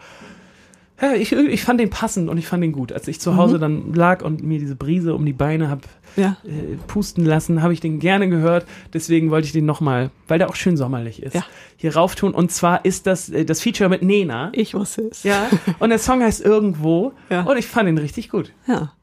[1.02, 2.94] ja, ich, ich fand den passend und ich fand den gut.
[2.94, 5.82] Als ich zu Hause dann lag und mir diese Brise um die Beine hab
[6.20, 6.38] Ja.
[6.46, 8.66] äh, pusten lassen, habe ich den gerne gehört.
[8.94, 11.44] Deswegen wollte ich den nochmal, weil der auch schön sommerlich ist, Ja.
[11.78, 12.34] hier rauf tun.
[12.34, 14.50] Und zwar ist das äh, das Feature mit Nena.
[14.54, 15.24] Ich wusste es.
[15.24, 15.48] Ja.
[15.80, 17.14] Und der Song heißt Irgendwo.
[17.30, 17.44] Ja.
[17.44, 18.52] Und ich fand ihn richtig gut.
[18.68, 18.94] Ja.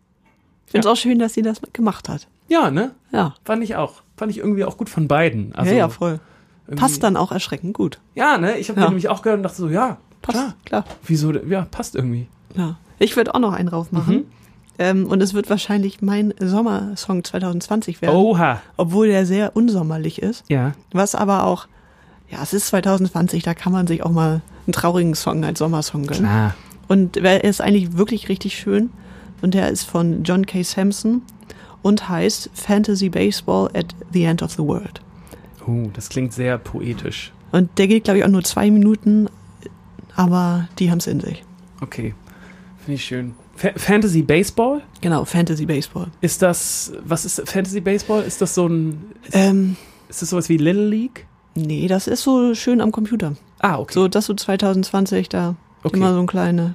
[0.67, 2.27] Ich finde es auch schön, dass sie das gemacht hat.
[2.49, 2.93] Ja, ne?
[3.13, 3.35] Ja.
[3.45, 4.03] Fand ich auch.
[4.17, 5.55] Fand ich irgendwie auch gut von beiden.
[5.55, 6.21] Also ja, ja, voll.
[6.75, 8.01] Passt dann auch erschreckend gut.
[8.17, 8.59] Ja, ne?
[8.59, 8.87] Ich habe Ja.
[8.87, 10.55] den nämlich auch gehört und dachte so, ja, Passt, klar.
[10.65, 10.85] klar.
[11.07, 11.33] Wieso?
[11.33, 12.27] Ja, passt irgendwie.
[12.57, 12.77] Ja.
[12.99, 14.15] Ich würde auch noch einen drauf machen.
[14.17, 14.25] Mhm.
[14.79, 18.15] Ähm, und es wird wahrscheinlich mein Sommersong 2020 werden.
[18.15, 18.61] Oha.
[18.77, 20.45] Obwohl der sehr unsommerlich ist.
[20.49, 20.73] Ja.
[20.93, 21.67] Was aber auch,
[22.31, 26.07] ja, es ist 2020, da kann man sich auch mal einen traurigen Song als Sommersong
[26.07, 26.25] gönnen.
[26.25, 26.55] Klar.
[26.89, 28.91] Und er ist eigentlich wirklich richtig schön.
[29.43, 30.63] Und der ist von John K.
[30.63, 31.23] Sampson
[31.83, 35.01] und heißt Fantasy Baseball at the End of the World.
[35.67, 37.33] Uh, das klingt sehr poetisch.
[37.53, 39.29] Und der geht, glaube ich, auch nur zwei Minuten,
[40.15, 41.45] aber die haben es in sich.
[41.81, 42.15] Okay.
[42.79, 43.35] Finde ich schön.
[43.57, 44.83] Fa Fantasy Baseball?
[45.01, 46.09] Genau, Fantasy Baseball.
[46.21, 48.23] Ist das, was ist Fantasy Baseball?
[48.23, 49.77] Ist das so ein, Ähm,
[50.09, 51.27] ist das sowas wie Little League?
[51.55, 53.33] nee, das ist so schön am Computer.
[53.61, 53.95] Ah, okay.
[53.95, 55.97] So, dass du 2020 da okay.
[55.97, 56.75] immer so eine kleine,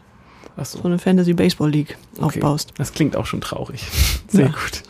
[0.57, 0.83] so so.
[0.83, 2.23] eine Fantasy Baseball League Okay.
[2.41, 2.73] aufbaust.
[2.77, 3.85] Das klingt auch schon traurig.
[4.27, 4.51] Sehr Ja.
[4.51, 4.81] gut.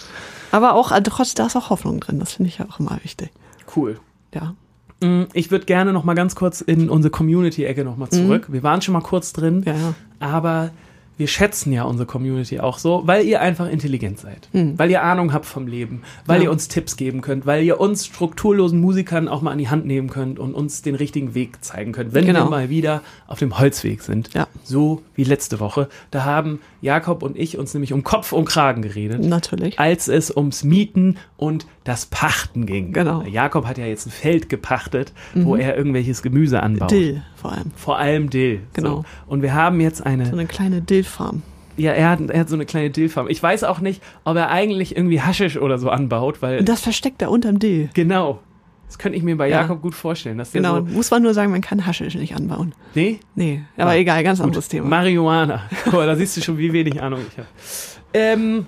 [0.52, 2.20] Aber auch, also trotzdem, da ist auch Hoffnung drin.
[2.20, 3.30] Das finde ich ja auch immer wichtig.
[3.76, 4.00] Cool.
[4.34, 4.56] Ja.
[5.02, 8.48] Mm, Ich würde gerne noch mal ganz kurz in unsere Community-Ecke noch mal zurück.
[8.50, 9.94] Wir waren schon mal kurz drin, ja.
[10.20, 10.72] aber
[11.18, 15.34] wir schätzen ja unsere Community auch so, weil ihr einfach intelligent seid, weil ihr Ahnung
[15.34, 16.46] habt vom Leben, weil Ja.
[16.46, 19.86] ihr uns Tipps geben könnt, weil ihr uns strukturlosen Musikern auch mal an die Hand
[19.86, 22.50] nehmen könnt und uns den richtigen Weg zeigen könnt, wenn wir Genau.
[22.50, 24.34] mal wieder auf dem Holzweg sind.
[24.34, 24.48] Ja.
[24.64, 25.90] So wie letzte Woche.
[26.10, 29.24] Da haben Jakob und ich uns nämlich um Kopf und Kragen geredet.
[29.24, 29.78] Natürlich.
[29.80, 32.94] als es ums Mieten und das Pachten ging.
[32.94, 33.22] Genau.
[33.22, 33.28] Mhm.
[33.28, 36.92] Jakob hat ja jetzt ein Feld gepachtet, wo er irgendwelches Gemüse anbaut.
[36.92, 37.72] Dill vor allem.
[37.76, 38.62] Vor allem Dill.
[38.74, 38.98] Genau.
[38.98, 39.06] So.
[39.28, 40.82] Und wir haben jetzt So eine, eine kleine
[41.12, 41.42] Dill-Farm.
[41.78, 43.28] Ja, er hat, er hat so eine kleine Dillfarm.
[43.30, 46.82] Ich weiß auch nicht, ob er eigentlich irgendwie Haschisch oder so anbaut, weil Und das
[46.82, 47.90] versteckt er unterm Dill.
[47.94, 48.40] genau.
[48.88, 49.62] Das könnte ich mir bei Ja.
[49.62, 52.74] Jakob gut vorstellen, dass Genau, so muss man nur sagen, man kann Haschisch nicht anbauen.
[52.94, 54.00] Nee, Nee, aber Ja.
[54.02, 54.86] egal, ganz anderes Thema.
[54.90, 55.62] Marihuana.
[55.86, 57.48] Guck mal, da siehst du schon, wie wenig Ahnung ich habe.
[58.14, 58.66] Ähm,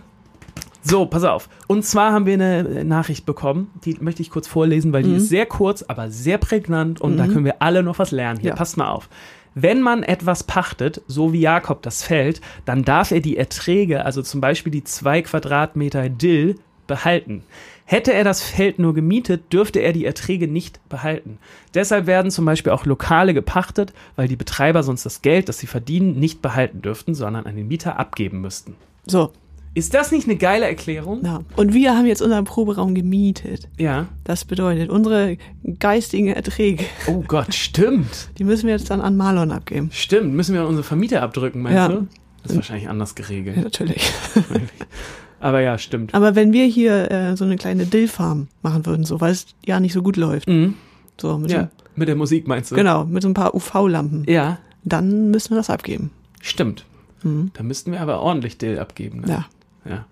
[0.82, 1.50] so, pass auf.
[1.68, 5.16] Und zwar haben wir eine Nachricht bekommen, die möchte ich kurz vorlesen, weil die Mhm.
[5.18, 8.40] ist sehr kurz, aber sehr prägnant und da können wir alle noch was lernen.
[8.40, 8.56] Hier, Ja.
[8.56, 9.10] passt mal auf.
[9.56, 14.22] Wenn man etwas pachtet, so wie Jakob das Feld, dann darf er die Erträge, also
[14.22, 16.56] zum Beispiel die zwei Quadratmeter Dill,
[16.88, 17.44] behalten.
[17.86, 21.38] Hätte er das Feld nur gemietet, dürfte er die Erträge nicht behalten.
[21.74, 25.68] Deshalb werden zum Beispiel auch Lokale gepachtet, weil die Betreiber sonst das Geld, das sie
[25.68, 28.76] verdienen, nicht behalten dürften, sondern an den Mieter abgeben müssten.
[29.06, 29.32] So,
[29.76, 31.22] Ist das nicht eine geile Erklärung?
[31.26, 31.42] ja.
[31.56, 33.70] Und wir haben jetzt unseren Proberaum gemietet.
[33.80, 34.08] Ja.
[34.24, 35.38] Das bedeutet, unsere
[35.80, 38.30] geistigen Erträge, Oh Gott, stimmt.
[38.38, 39.90] die müssen wir jetzt dann an Marlon abgeben.
[39.92, 40.34] Stimmt.
[40.36, 41.88] Müssen wir an unsere Vermieter abdrücken, meinst Ja.
[41.88, 42.08] du?
[42.44, 43.58] Das ist wahrscheinlich anders Ja, geregelt.
[43.64, 44.12] natürlich.
[45.40, 46.14] Aber ja, stimmt.
[46.14, 49.80] Aber wenn wir hier äh, so eine kleine Dillfarm machen würden, so, weil es ja
[49.80, 50.76] nicht so gut läuft, Mhm.
[51.20, 52.82] so mit, Ja, mit der Musik meinst so, du?
[52.82, 56.12] genau, mit so ein paar UV-Lampen, Ja, dann müssen wir das abgeben.
[56.42, 56.86] stimmt.
[57.24, 57.52] Mhm.
[57.54, 59.22] Da müssten wir aber ordentlich Dill abgeben.
[59.22, 59.28] Ne?
[59.30, 59.46] Ja,
[59.86, 60.06] ja.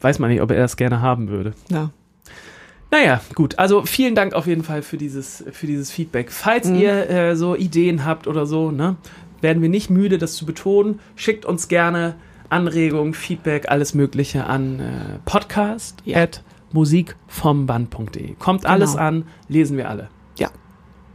[0.00, 1.52] Weiß man nicht, ob er das gerne haben würde.
[1.70, 1.90] ja.
[2.92, 3.58] Naja, gut.
[3.58, 6.30] Also vielen Dank auf jeden Fall für dieses, für dieses Feedback.
[6.30, 6.76] Falls Mhm.
[6.76, 8.94] ihr äh, so Ideen habt oder so, ne,
[9.40, 11.00] werden wir nicht müde, das zu betonen.
[11.16, 12.14] Schickt uns gerne
[12.48, 16.18] Anregungen, Feedback, alles Mögliche an äh, podcast Ja.
[16.22, 18.34] at musikvomband.de.
[18.38, 19.02] Kommt alles Genau.
[19.04, 20.08] an, lesen wir alle.
[20.38, 20.48] Ja.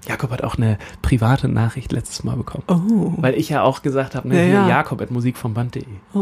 [0.08, 2.64] Jakob hat auch eine private Nachricht letztes Mal bekommen.
[2.68, 4.70] Oh, Weil ich ja auch gesagt habe, ne, Ja, ja.
[4.70, 5.84] Jakob at musikvomband.de.
[6.14, 6.20] oh.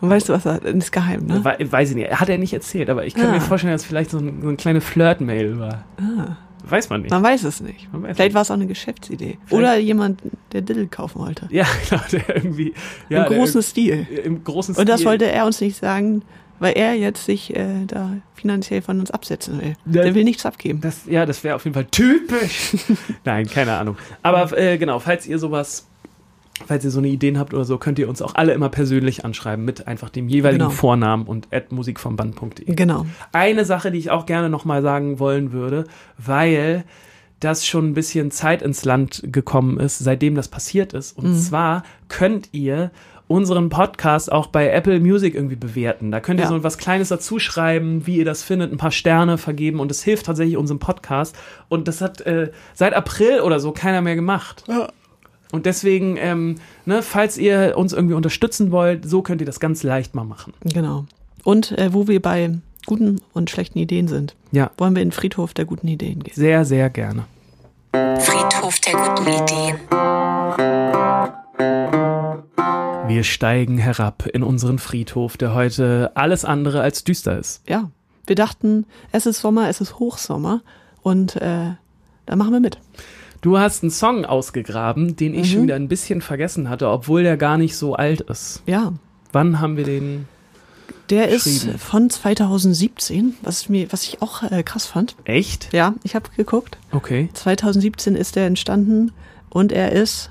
[0.00, 1.42] Und weißt du was, das ist geheim, ne?
[1.44, 3.32] We weiß ich nicht, hat er nicht erzählt, aber ich kann Ah.
[3.32, 5.84] mir vorstellen, dass es vielleicht so, ein, so eine kleine Flirt-Mail war.
[5.98, 6.36] Ah,
[6.68, 7.10] Weiß man nicht.
[7.10, 7.88] man weiß es nicht.
[7.92, 9.38] Weiß Vielleicht war es auch eine Geschäftsidee.
[9.46, 10.20] Vielleicht- Oder jemand,
[10.52, 11.48] der Diddle kaufen wollte.
[11.50, 12.74] Ja, genau, der irgendwie.
[13.08, 14.06] Ja, Im großen Stil.
[14.24, 15.06] im großen Und das Stil.
[15.10, 16.22] wollte er uns nicht sagen,
[16.58, 19.74] weil er jetzt sich äh, da finanziell von uns absetzen will.
[19.86, 20.02] Ja.
[20.02, 20.80] Der will nichts abgeben.
[20.80, 22.76] Das, ja, das wäre auf jeden Fall typisch.
[23.24, 23.96] Nein, keine Ahnung.
[24.22, 25.86] Aber äh, genau, falls ihr sowas,
[26.66, 29.24] falls ihr so eine Ideen habt oder so, könnt ihr uns auch alle immer persönlich
[29.24, 30.70] anschreiben mit einfach dem jeweiligen Genau.
[30.70, 32.74] Vornamen und at musikvomband.de.
[32.74, 33.06] Genau.
[33.32, 35.84] Eine Sache, die ich auch gerne nochmal sagen wollen würde,
[36.18, 36.84] weil
[37.40, 41.12] das schon ein bisschen Zeit ins Land gekommen ist, seitdem das passiert ist.
[41.18, 42.90] Und zwar könnt ihr
[43.28, 46.12] unseren Podcast auch bei Apple Music irgendwie bewerten.
[46.12, 46.48] Da könnt ihr Ja.
[46.50, 50.02] so was Kleines dazu schreiben, wie ihr das findet, ein paar Sterne vergeben und es
[50.04, 51.34] hilft tatsächlich unserem Podcast.
[51.68, 54.64] Und das hat äh, seit April oder so keiner mehr gemacht.
[55.52, 59.82] Und deswegen, ähm, ne, falls ihr uns irgendwie unterstützen wollt, so könnt ihr das ganz
[59.82, 60.52] leicht mal machen.
[60.64, 61.04] Genau.
[61.44, 62.50] Und äh, wo wir bei
[62.86, 66.34] guten und schlechten Ideen sind, Ja, wollen wir in den Friedhof der guten Ideen gehen.
[66.34, 67.24] sehr, sehr gerne.
[67.92, 69.76] Friedhof der guten Ideen.
[73.08, 77.62] Wir steigen herab in unseren Friedhof, der heute alles andere als düster ist.
[77.68, 77.90] Ja.
[78.26, 80.62] Wir dachten, es ist Sommer, es ist Hochsommer
[81.02, 81.70] und äh,
[82.26, 82.78] da machen wir mit.
[83.42, 85.52] Du hast einen Song ausgegraben, den ich Mhm.
[85.54, 88.62] schon wieder ein bisschen vergessen hatte, obwohl der gar nicht so alt ist.
[88.66, 88.92] Ja.
[89.32, 90.26] Wann haben wir den?
[91.10, 95.14] Der ist von 2017, was mir, was ich auch äh, krass fand.
[95.24, 95.72] Echt?
[95.72, 96.78] Ja, ich habe geguckt.
[96.90, 97.28] Okay.
[97.34, 99.12] 2017 ist er entstanden
[99.50, 100.30] und er ist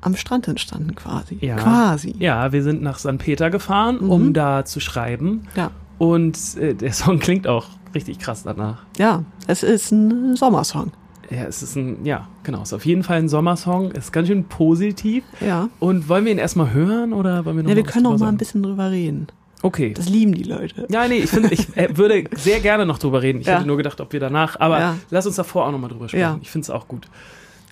[0.00, 1.38] am Strand entstanden quasi.
[1.40, 1.56] Ja.
[1.56, 2.14] Quasi.
[2.18, 3.18] Ja, wir sind nach St.
[3.18, 4.10] Peter gefahren, Mhm.
[4.10, 5.48] um da zu schreiben.
[5.56, 5.70] Ja.
[5.98, 8.82] Und äh, der Song klingt auch richtig krass danach.
[8.98, 10.92] Ja, es ist ein Sommersong.
[11.30, 13.90] Ja, es ist ein, ja, genau, es ist auf jeden Fall ein Sommersong.
[13.92, 15.24] Ist ganz schön positiv.
[15.40, 15.68] Ja.
[15.80, 18.28] Und wollen wir ihn erstmal hören oder wollen wir noch Ja, wir können noch mal
[18.28, 19.26] ein bisschen drüber reden.
[19.62, 19.92] Okay.
[19.94, 20.86] Das lieben die Leute.
[20.88, 23.40] Ja, nee, ich finde, ich äh, würde sehr gerne noch drüber reden.
[23.40, 23.56] Ich Ja.
[23.56, 24.96] hätte nur gedacht, ob wir danach, aber Ja.
[25.10, 26.20] lass uns davor auch nochmal drüber sprechen.
[26.20, 26.38] Ja.
[26.42, 27.08] Ich finde es auch gut.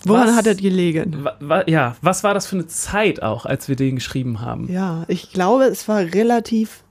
[0.06, 1.24] Woran Was- hat er gelegen?
[1.24, 4.70] Wa, wa, ja, was war das für eine Zeit auch, als wir den geschrieben haben?
[4.70, 6.84] Ja, ich glaube, es war relativ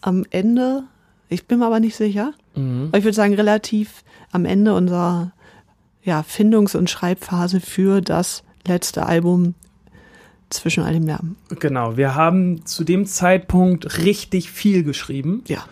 [0.00, 0.84] am Ende.
[1.28, 2.32] Ich bin mir aber nicht sicher.
[2.54, 2.86] Mhm.
[2.88, 5.32] Aber ich würde sagen, relativ am Ende unserer
[6.02, 9.54] ja, Findungs- und Schreibphase für das letzte Album
[10.50, 11.36] zwischen all dem Lärm.
[11.58, 15.64] Genau, wir haben zu dem Zeitpunkt richtig viel geschrieben Ja,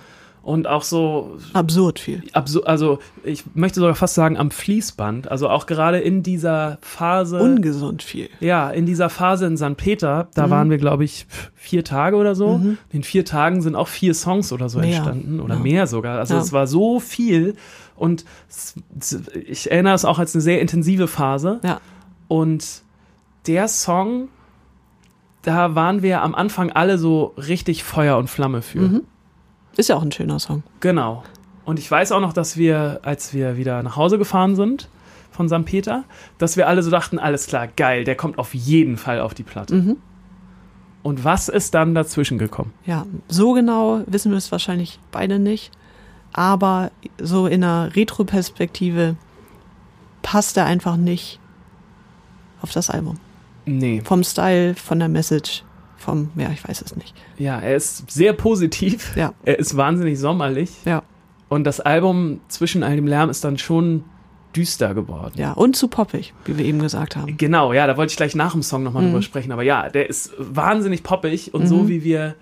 [0.43, 2.23] und auch so absurd viel.
[2.33, 7.39] absu- also ich möchte sogar fast sagen am Fließband, also auch gerade in dieser Phase
[7.41, 8.29] Ungesund viel.
[8.41, 9.77] Ja, in dieser Phase in St.
[9.77, 10.29] Peter, Mhm.
[10.35, 12.61] da waren wir, glaube ich, vier Tage oder so.
[12.91, 14.89] In vier Tagen sind auch vier Songs oder so Mehr.
[14.97, 15.61] entstanden oder Ja.
[15.61, 16.19] mehr sogar.
[16.19, 16.41] Also Ja.
[16.41, 17.55] es war so viel
[17.95, 18.25] und
[19.49, 21.61] ich erinnere es auch als eine sehr intensive Phase.
[21.63, 21.81] Ja,
[22.29, 22.83] Und
[23.47, 24.29] der Song,
[25.43, 28.81] da waren wir am Anfang alle so richtig Feuer und Flamme für.
[28.81, 29.03] Mhm.
[29.77, 30.63] Ist ja auch ein schöner Song.
[30.81, 31.23] Genau.
[31.65, 34.89] Und ich weiß auch noch, dass wir, als wir wieder nach Hause gefahren sind
[35.31, 35.65] von St.
[35.65, 36.05] Peter,
[36.39, 39.45] dass wir alle so dachten, alles klar, geil, der kommt auf jeden Fall auf die
[39.45, 39.75] Platte.
[39.75, 39.97] Mhm.
[41.03, 42.73] Und was ist dann dazwischen gekommen?
[42.85, 45.73] Ja, so genau wissen wir es wahrscheinlich beide nicht.
[46.33, 49.17] Aber so in einer Retro-Perspektive
[50.23, 51.41] passt er einfach nicht
[52.63, 53.19] auf das Album.
[53.67, 54.01] Nee.
[54.05, 55.65] Vom Style, von der Message,
[56.03, 57.15] vom, ja, ich weiß es nicht.
[57.39, 59.17] Ja, er ist sehr positiv.
[59.17, 59.33] Ja.
[59.45, 60.71] Er ist wahnsinnig sommerlich.
[60.85, 61.03] Ja,
[61.49, 64.05] Und das Album zwischen all dem Lärm ist dann schon
[64.55, 65.33] düster geworden.
[65.37, 65.53] ja.
[65.53, 67.37] Und zu poppig, wie wir eben gesagt haben.
[67.39, 69.09] Genau, ja, da wollte ich gleich nach dem Song nochmal Mhm.
[69.09, 69.51] drüber sprechen.
[69.53, 71.89] Aber ja, der ist wahnsinnig poppig und so Mhm.
[71.89, 72.35] wie wir,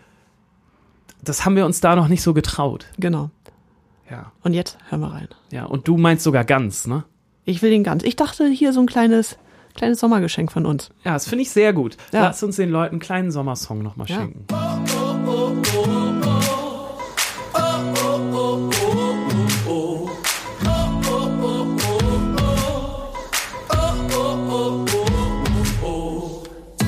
[1.22, 2.86] das haben wir uns da noch nicht so getraut.
[2.98, 3.30] Genau.
[4.11, 4.32] Ja.
[4.42, 5.28] Und jetzt hören wir rein.
[5.52, 7.04] Ja, und du meinst sogar ganz, ne?
[7.44, 8.02] Ich will den ganz.
[8.02, 9.38] Ich dachte hier so ein kleines,
[9.74, 10.90] kleines Sommergeschenk von uns.
[11.04, 11.96] Ja, das finde ich sehr gut.
[12.12, 12.22] Ja.
[12.24, 14.16] Lass uns den Leuten einen kleinen Sommersong nochmal Ja.
[14.16, 14.46] schenken.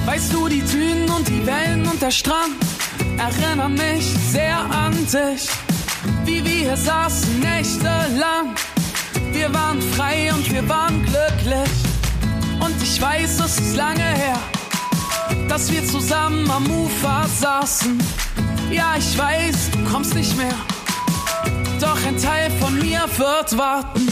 [0.07, 2.55] Weißt du, die Dünen und die Wellen und der Strand
[3.19, 5.49] erinnern mich sehr an dich.
[6.25, 8.55] Wie wir hier saßen nächtelang.
[9.33, 11.82] Wir waren frei und wir waren glücklich.
[13.03, 14.39] Weiß, es ist lange her,
[15.49, 17.99] dass wir zusammen am Ufer saßen.
[18.71, 20.55] Ja, ich weiß, du kommst nicht mehr.
[21.81, 24.07] Doch ein Teil von mir wird warten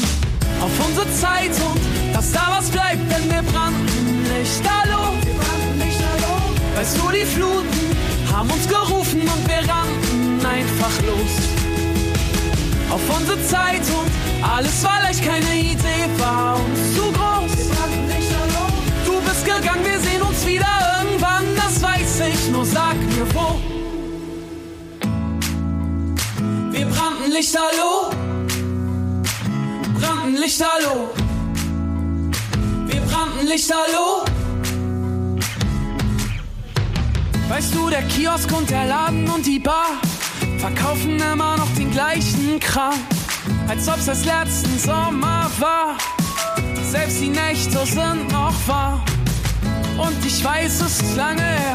[0.60, 1.80] auf unsere Zeit und
[2.12, 6.42] dass da was bleibt, denn wir brannten brannten lichterloh.
[6.74, 7.96] Weißt du, die Fluten
[8.34, 11.34] haben uns gerufen und wir rannten einfach los.
[12.90, 14.10] Auf unsere Zeit und
[14.44, 17.39] alles war leicht, keine Idee war uns zu groß.
[20.52, 23.58] Wieder irgendwann, das weiß ich, nur sag mir wo.
[26.72, 28.10] Wir brannten lichterloh
[30.30, 31.10] brannten Lichterloh.
[32.86, 34.24] Wir brannten Lichterloh.
[37.48, 40.00] Weißt du, der Kiosk und der Laden und die Bar
[40.58, 42.94] verkaufen immer noch den gleichen Kram,
[43.68, 45.96] als ob's das letzten Sommer war.
[46.90, 49.09] Selbst die Nächte sind noch warm.
[50.00, 51.74] Und ich weiß, es ist lange her,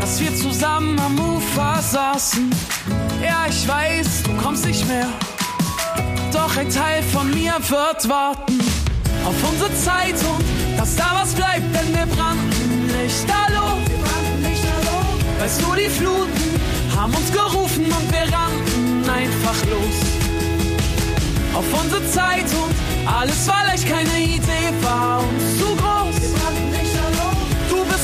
[0.00, 2.50] dass wir zusammen am Ufer saßen.
[3.20, 5.08] Ja, ich weiß, du kommst nicht mehr.
[6.32, 8.60] Doch ein Teil von mir wird warten
[9.26, 12.50] auf unsere Zeit und dass da was bleibt, denn wir brannten
[12.86, 13.78] brannten lichterloh.
[15.40, 16.60] Weißt du, die Fluten
[16.96, 19.96] haben uns gerufen und wir rannten einfach los.
[21.54, 26.59] Auf unsere Zeit und alles war leicht, keine Idee war uns zu groß.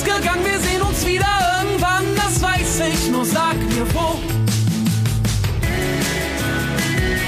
[0.06, 0.14] Wir brannten lichterloh.
[0.14, 1.26] Du bist gegangen, wir sehen uns wieder
[1.58, 4.20] irgendwann, das weiß ich, nur sag mir wo.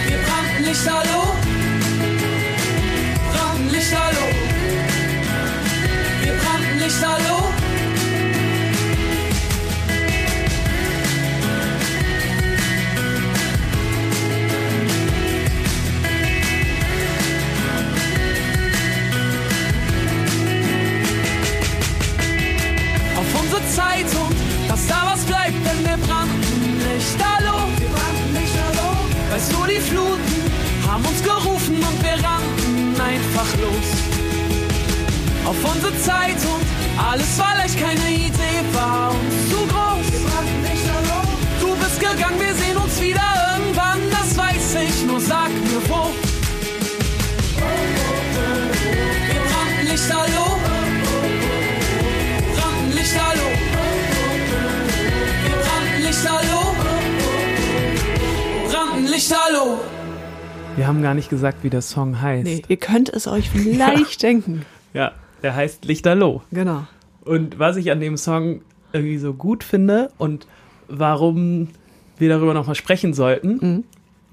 [0.06, 1.34] Wir brannten Lichterloh.
[3.32, 4.32] Brannten Lichterloh.
[6.22, 7.38] Wir brannten Lichterloh.
[7.38, 7.57] Auf
[23.58, 24.34] unsere Zeit und
[24.68, 26.78] dass da was bleibt, denn wir brannten
[27.92, 28.96] brannten Lichterloh.
[29.30, 30.42] Weißt du, die Fluten
[30.88, 33.88] haben uns gerufen und wir rannten einfach los.
[35.44, 36.64] Auf unsere Zeit und
[37.10, 40.06] alles war leicht, keine Idee war uns zu groß.
[41.60, 46.12] Du bist gegangen, wir sehen uns wieder irgendwann, das weiß ich, nur sag mir wo.
[49.28, 50.28] Wir brannten Lichterloh.
[50.28, 50.47] Brannten
[59.18, 59.78] Brannten Lichterloh.
[60.76, 62.44] Wir haben gar nicht gesagt, wie der Song heißt.
[62.44, 64.64] Nee, ihr könnt es euch vielleicht denken.
[64.94, 65.12] Ja,
[65.42, 66.42] der heißt Lichterloh.
[66.52, 66.86] Genau.
[67.24, 68.60] Und was ich an dem Song
[68.92, 70.46] irgendwie so gut finde und
[70.86, 71.68] warum
[72.16, 73.84] wir darüber nochmal sprechen sollten, Mhm.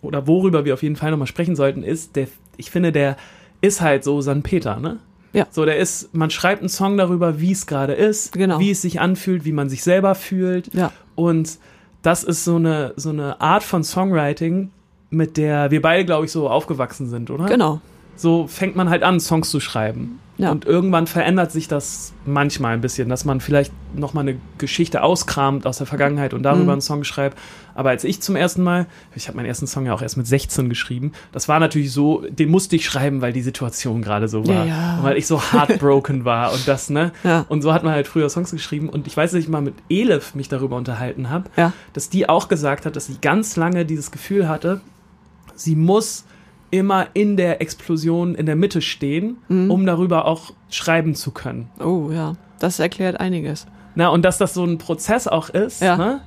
[0.02, 2.28] oder worüber wir auf jeden Fall nochmal sprechen sollten, ist, der,
[2.58, 3.18] ich finde, der
[3.62, 4.44] ist halt so St.
[4.44, 5.00] Peter, ne?
[5.34, 5.48] Ja.
[5.50, 8.60] So, der ist, man schreibt einen Song darüber, wie es gerade ist, Genau.
[8.60, 10.74] wie es sich anfühlt, wie man sich selber fühlt.
[10.74, 10.92] Ja.
[11.16, 11.58] Und
[12.06, 14.72] das ist so eine, so eine Art von Songwriting,
[15.10, 17.46] mit der wir beide, glaube ich, so aufgewachsen sind, oder?
[17.46, 17.82] Genau.
[18.16, 20.20] so fängt man halt an, Songs zu schreiben.
[20.38, 20.52] Ja.
[20.52, 25.66] Und irgendwann verändert sich das manchmal ein bisschen, dass man vielleicht nochmal eine Geschichte auskramt
[25.66, 26.70] aus der Vergangenheit und darüber Mhm.
[26.72, 27.38] einen Song schreibt.
[27.74, 30.28] Aber als ich zum ersten Mal, ich habe meinen ersten Song ja auch erst mit
[30.28, 34.46] 16 geschrieben, das war natürlich so, den musste ich schreiben, weil die Situation gerade so
[34.46, 34.66] war.
[34.66, 37.12] Ja, weil ich so heartbroken war und das, ne?
[37.24, 37.46] Ja.
[37.48, 38.90] Und so hat man halt früher Songs geschrieben.
[38.90, 41.50] Und ich weiß, dass ich mal mit Elif mich darüber unterhalten habe,
[41.94, 44.82] dass die auch gesagt hat, dass sie ganz lange dieses Gefühl hatte,
[45.56, 46.26] sie muss
[46.78, 49.72] immer in der Explosion in der Mitte stehen, Mhm.
[49.72, 51.70] um darüber auch schreiben zu können.
[51.80, 52.34] Oh ja.
[52.60, 53.66] Das erklärt einiges.
[53.96, 55.98] Na, und dass das so ein Prozess auch ist, Ja.
[55.98, 56.22] ne?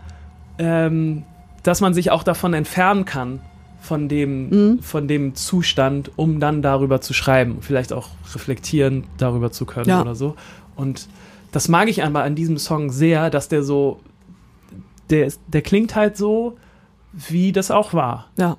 [0.58, 1.22] ähm,
[1.62, 3.40] dass man sich auch davon entfernen kann,
[3.80, 4.78] von dem, Mhm.
[4.82, 7.58] von dem Zustand, um dann darüber zu schreiben.
[7.60, 10.00] Vielleicht auch reflektieren darüber zu können Ja.
[10.00, 10.34] oder so.
[10.76, 11.08] Und
[11.52, 14.00] das mag ich aber an diesem Song sehr, dass der so,
[15.10, 16.56] der, der klingt halt so,
[17.12, 18.26] wie das auch war.
[18.36, 18.56] Ja.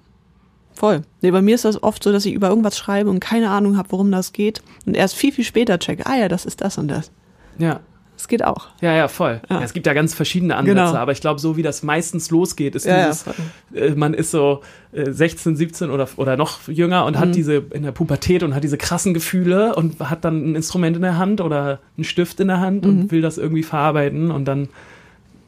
[0.79, 1.01] Voll.
[1.21, 3.75] Nee, bei mir ist das oft so, dass ich über irgendwas schreibe und keine Ahnung
[3.77, 4.61] habe, worum das geht.
[4.85, 7.11] Und erst viel, viel später checke, ah ja, das ist das und das.
[7.57, 7.81] Ja.
[8.15, 8.67] Das geht auch.
[8.81, 9.39] Ja, ja, voll.
[9.49, 9.59] Ja.
[9.59, 10.93] Ja, es gibt ja ganz verschiedene Ansätze, Genau.
[10.95, 13.25] aber ich glaube, so wie das meistens losgeht, ist Ja, dieses,
[13.73, 14.61] äh, man ist so
[14.91, 17.19] äh, 16, 17 oder, oder noch jünger und Mhm.
[17.19, 20.97] hat diese in der Pubertät und hat diese krassen Gefühle und hat dann ein Instrument
[20.97, 22.89] in der Hand oder einen Stift in der Hand Mhm.
[22.89, 24.63] und will das irgendwie verarbeiten und dann,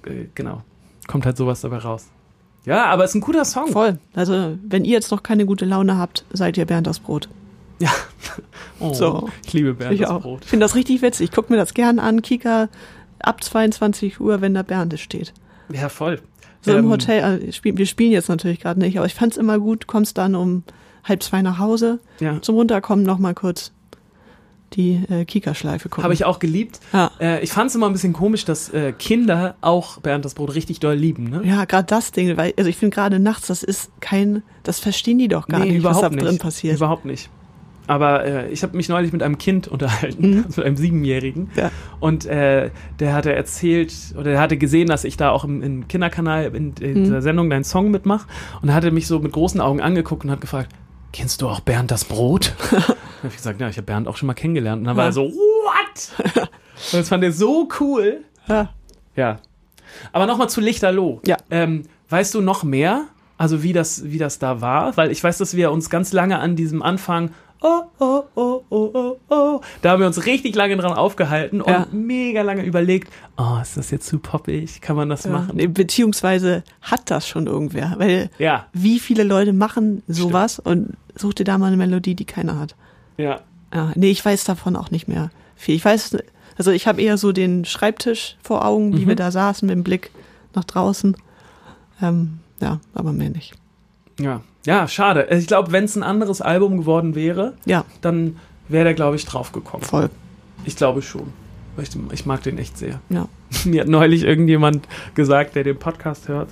[0.05, 0.61] äh, genau,
[1.07, 2.07] kommt halt sowas dabei raus.
[2.65, 3.67] Ja, aber es ist ein guter Song.
[3.69, 3.97] Voll.
[4.13, 7.27] Also, wenn ihr jetzt noch keine gute Laune habt, seid ihr Bernd das Brot.
[7.79, 7.89] Ja.
[8.79, 9.29] Oh, So.
[9.45, 10.21] Ich liebe Bernd ich das auch.
[10.23, 10.41] Brot.
[10.43, 11.25] Ich finde das richtig witzig.
[11.25, 12.23] Ich gucke mir das gern an.
[12.23, 12.67] Kika
[13.19, 15.33] ab 22 Uhr, wenn da Bernd steht.
[15.71, 16.19] Ja, voll.
[16.61, 17.41] So im Ähm, Hotel.
[17.43, 19.85] äh, Wir spielen jetzt natürlich gerade nicht, aber ich fand's immer gut.
[19.85, 20.63] Kommst dann um
[21.03, 21.99] halb zwei nach Hause.
[22.19, 22.41] Ja.
[22.41, 23.71] Zum Runterkommen noch mal kurz
[24.73, 26.03] die äh, Kika-Schleife gucken.
[26.03, 26.79] Habe ich auch geliebt.
[26.93, 27.11] Ja.
[27.19, 30.55] Äh, ich fand es immer ein bisschen komisch, dass äh, Kinder auch Bernd das Brot
[30.55, 31.29] richtig doll lieben.
[31.29, 31.41] Ne?
[31.43, 35.17] Ja, gerade das Ding, weil, also ich finde gerade nachts, das ist kein, das verstehen
[35.19, 36.77] die doch gar nicht, was da drin passiert.
[36.77, 37.29] Überhaupt nicht.
[37.87, 40.45] Aber äh, ich habe mich neulich mit einem Kind unterhalten, Mhm.
[40.55, 41.49] mit einem Siebenjährigen.
[41.55, 41.71] Ja.
[41.99, 42.69] Und äh,
[42.99, 46.73] der hatte erzählt, oder der hatte gesehen, dass ich da auch im, im Kinderkanal in,
[46.79, 47.03] in Mhm.
[47.03, 48.27] dieser Sendung deinen Song mitmache.
[48.61, 50.69] Und er hatte mich so mit großen Augen angeguckt und hat gefragt,
[51.11, 52.53] kennst du auch Bernd das Brot?
[52.71, 52.95] habe
[53.27, 54.79] ich gesagt, ja, ich habe Bernd auch schon mal kennengelernt.
[54.81, 56.09] Und dann war er so, what?
[56.37, 58.23] und das fand er so cool.
[58.47, 58.73] Ja.
[59.15, 59.39] Ja.
[60.13, 61.21] Aber nochmal zu Lichterloh.
[61.25, 61.37] Ja.
[61.49, 63.05] Ähm, weißt du noch mehr?
[63.37, 64.95] Also wie das, wie das da war?
[64.97, 67.31] Weil ich weiß, dass wir uns ganz lange an diesem Anfang,
[67.61, 71.83] oh, oh, oh, oh, oh, oh, da haben wir uns richtig lange dran aufgehalten Ja.
[71.83, 74.81] und mega lange überlegt, oh, ist das jetzt zu poppig?
[74.81, 75.73] Kann man das Ja, machen?
[75.73, 81.43] beziehungsweise hat das schon irgendwer, weil Ja, wie viele Leute machen sowas und such dir
[81.43, 82.75] da mal eine Melodie, die keiner hat.
[83.17, 83.39] ja.
[83.73, 85.75] Ja, nee, ich weiß davon auch nicht mehr viel.
[85.75, 86.17] Ich weiß,
[86.57, 89.07] also ich habe eher so den Schreibtisch vor Augen, wie Mhm.
[89.07, 90.11] wir da saßen mit dem Blick
[90.53, 91.15] nach draußen.
[92.01, 93.53] Ähm, ja, aber mehr nicht.
[94.21, 95.27] Ja, ja, schade.
[95.31, 99.25] Ich glaube, wenn es ein anderes Album geworden wäre, Ja, dann wäre der, glaube ich,
[99.25, 99.85] draufgekommen.
[99.85, 100.09] voll.
[100.65, 101.33] Ich glaube schon.
[101.81, 102.99] Ich, ich mag den echt sehr.
[103.09, 103.27] Ja.
[103.65, 106.49] Mir hat neulich irgendjemand gesagt, der den Podcast hört,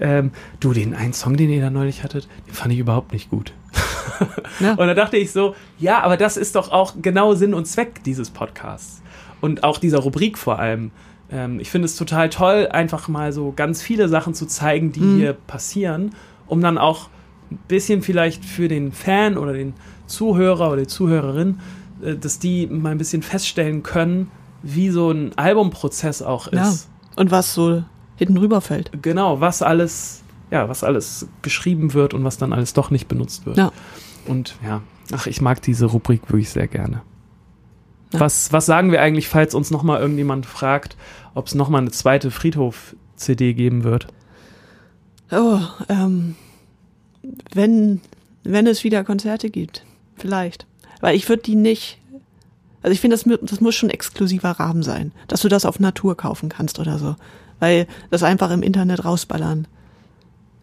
[0.00, 3.30] ähm, du, den einen Song, den ihr da neulich hattet, den fand ich überhaupt nicht
[3.30, 3.52] gut.
[4.60, 4.72] Ja.
[4.72, 8.02] Und da dachte ich so, ja, aber das ist doch auch genau Sinn und Zweck
[8.04, 9.00] dieses Podcasts.
[9.40, 10.90] Und auch dieser Rubrik vor allem.
[11.30, 15.00] Ähm, ich finde es total toll, einfach mal so ganz viele Sachen zu zeigen, die
[15.00, 15.16] Mhm.
[15.18, 16.12] hier passieren,
[16.48, 17.08] um dann auch
[17.50, 19.74] ein bisschen vielleicht für den Fan oder den
[20.06, 21.60] Zuhörer oder die Zuhörerin,
[22.02, 24.30] äh, dass die mal ein bisschen feststellen können,
[24.62, 26.68] wie so ein Albumprozess auch Ja.
[26.68, 26.88] ist.
[27.16, 27.82] Und was so
[28.16, 28.90] hinten rüberfällt.
[29.02, 33.46] Genau, was alles, ja, was alles geschrieben wird und was dann alles doch nicht benutzt
[33.46, 33.56] wird.
[33.56, 33.72] Ja.
[34.26, 34.82] Und ja,
[35.12, 37.02] ach, ich mag diese Rubrik wirklich sehr gerne.
[38.12, 38.20] Ja.
[38.20, 40.96] Was, was sagen wir eigentlich, falls uns nochmal irgendjemand fragt,
[41.34, 44.08] ob es nochmal eine zweite Friedhof-CD geben wird?
[45.30, 46.34] Oh, ähm,
[47.52, 48.00] wenn,
[48.44, 49.84] wenn es wieder Konzerte gibt,
[50.16, 50.66] vielleicht.
[51.00, 51.98] Weil ich würde die nicht,
[52.82, 56.16] also ich finde, das, das muss schon exklusiver Rahmen sein, dass du das auf Natur
[56.16, 57.16] kaufen kannst oder so.
[57.60, 59.66] Weil das einfach im Internet rausballern,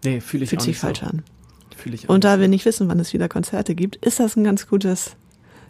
[0.03, 1.07] Nee, fühle ich fühlt auch sich falsch so.
[1.07, 1.24] an.
[1.76, 4.36] Fühl ich auch Und da wir nicht wissen, wann es wieder Konzerte gibt, ist das
[4.36, 5.16] ein ganz gutes,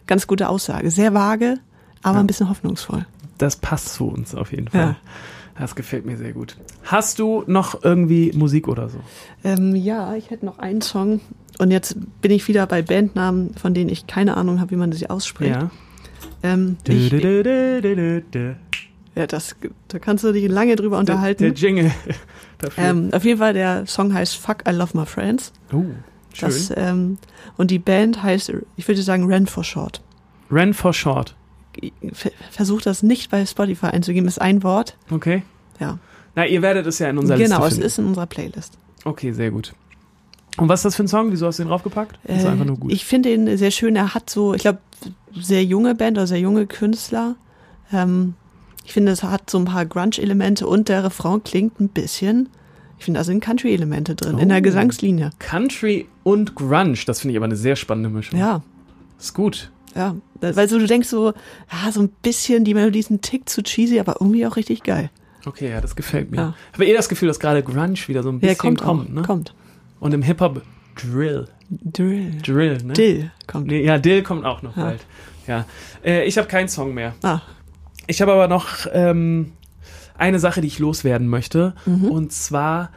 [0.06, 0.90] ganz gute Aussage.
[0.90, 1.58] Sehr vage,
[2.02, 2.20] aber Ja.
[2.20, 3.06] ein bisschen hoffnungsvoll.
[3.38, 4.80] Das passt zu uns auf jeden Fall.
[4.80, 4.96] Ja.
[5.58, 6.56] Das gefällt mir sehr gut.
[6.84, 8.98] Hast du noch irgendwie Musik oder so?
[9.42, 11.20] Ähm, ja, ich hätte noch einen Song.
[11.58, 14.92] Und jetzt bin ich wieder bei Bandnamen, von denen ich keine Ahnung habe, wie man
[14.92, 15.56] sie ausspricht.
[15.56, 15.70] Ja.
[16.42, 17.10] Ähm, ich,
[19.26, 19.56] das,
[19.88, 21.54] da kannst du dich lange drüber Der, der unterhalten.
[21.54, 21.90] Jingle.
[22.78, 25.52] Ähm, auf jeden Fall, der Song heißt Fuck, I Love My Friends.
[25.74, 25.82] oh,
[26.32, 26.48] schön.
[26.48, 27.18] Das, ähm,
[27.58, 30.00] und die Band heißt, ich würde sagen, Ren for Short.
[30.50, 31.36] Ren for Short.
[32.12, 34.96] Ver- Versuch das nicht bei Spotify einzugeben, ist ein Wort.
[35.10, 35.42] Okay.
[35.80, 35.98] Ja,
[36.34, 37.86] Na, ihr werdet es ja in unserer genau, Liste es finden.
[37.86, 38.78] ist in unserer Playlist.
[39.04, 39.72] Okay, sehr gut.
[40.58, 41.32] Und was ist das für ein Song?
[41.32, 42.18] Wieso hast du den draufgepackt?
[42.24, 42.90] Das ist Äh, einfach nur gut.
[42.92, 43.94] Ich finde ihn sehr schön.
[43.94, 44.78] Er hat so, ich glaube,
[45.38, 47.36] sehr junge Band oder sehr junge Künstler.
[47.92, 48.34] Ähm,
[48.84, 52.48] ich finde, es hat so ein paar Grunge-Elemente und der Refrain klingt ein bisschen.
[52.98, 54.62] Ich finde, da sind Country-Elemente drin in der Oh.
[54.62, 55.30] Gesangslinie.
[55.38, 58.38] Country und Grunge, das finde ich aber eine sehr spannende Mischung.
[58.38, 58.62] Ja,
[59.18, 59.70] Ist gut.
[59.96, 60.16] Ja.
[60.40, 61.32] Weil so du denkst so,
[61.72, 64.82] ja, so ein bisschen, die Melodie ist ein Tick zu cheesy, aber irgendwie auch richtig
[64.82, 65.10] geil.
[65.46, 66.36] Okay, ja, das gefällt mir.
[66.36, 66.54] Ja.
[66.68, 69.08] Ich habe eh das Gefühl, dass gerade Grunge wieder so ein bisschen Ja, kommt, kommt,
[69.08, 69.22] auch, ne?
[69.22, 69.54] kommt.
[70.00, 70.62] Und im Hip-Hop
[70.96, 71.46] Drill.
[71.70, 72.32] Drill.
[72.42, 72.92] Drill, ne?
[72.92, 73.66] Dill kommt.
[73.68, 75.00] Nee, ja, Dill kommt auch noch bald.
[75.46, 75.64] Ja.
[76.04, 77.14] Äh, ich habe keinen Song mehr.
[77.22, 77.40] Ah,
[78.06, 79.52] Ich habe aber noch, ähm,
[80.18, 81.74] eine Sache, die ich loswerden möchte.
[81.86, 82.04] Mhm.
[82.06, 82.90] Und zwar,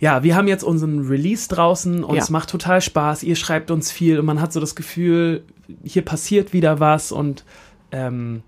[0.00, 2.22] ja, wir haben jetzt unseren Release draußen und Ja.
[2.22, 3.22] es macht total Spaß.
[3.22, 5.44] Ihr schreibt uns viel und man hat so das Gefühl,
[5.84, 7.44] hier passiert wieder was und
[7.92, 8.42] ähm,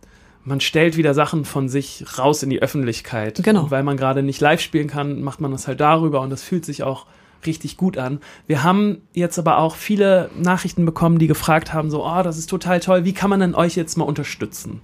[0.45, 3.43] man stellt wieder Sachen von sich raus in die Öffentlichkeit.
[3.45, 3.65] Genau.
[3.65, 6.43] Und weil man gerade nicht live spielen kann, macht man das halt darüber und das
[6.43, 7.07] fühlt sich auch
[7.45, 8.21] richtig gut an.
[8.47, 12.49] Wir haben jetzt aber auch viele Nachrichten bekommen, die gefragt haben, so, oh, das ist
[12.49, 14.81] total toll, wie kann man denn euch jetzt mal unterstützen?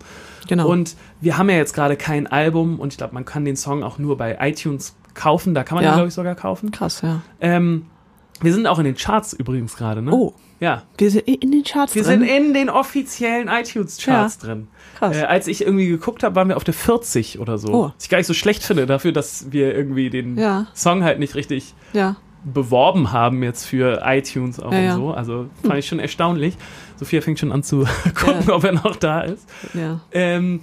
[0.49, 0.69] Genau.
[0.69, 3.83] Und wir haben ja jetzt gerade kein Album und ich glaube, man kann den Song
[3.83, 5.95] auch nur bei iTunes kaufen, da kann man Ja.
[5.95, 6.71] glaube ich, sogar kaufen.
[6.71, 7.21] Krass, ja.
[7.41, 7.87] Ähm,
[8.41, 10.13] wir sind auch in den Charts übrigens gerade, ne?
[10.13, 10.83] Oh, Ja.
[10.97, 12.21] wir sind in den Charts Wir drin.
[12.21, 14.69] sind in den offiziellen iTunes-Charts drin.
[14.99, 15.17] Krass.
[15.17, 17.69] Äh, als ich irgendwie geguckt habe, waren wir auf der 40 oder so.
[17.73, 17.85] Oh.
[17.97, 20.67] Was ich gar nicht so schlecht finde dafür, dass wir irgendwie den Ja.
[20.75, 22.17] Song halt nicht richtig ja.
[22.45, 24.95] beworben haben jetzt für iTunes auch Ja, und ja.
[24.95, 25.11] so.
[25.13, 26.57] Also fand ich schon erstaunlich.
[26.97, 28.55] Sophia fängt schon an zu gucken, Ja.
[28.55, 29.49] ob er noch da ist.
[29.75, 30.01] ja.
[30.13, 30.61] Ähm,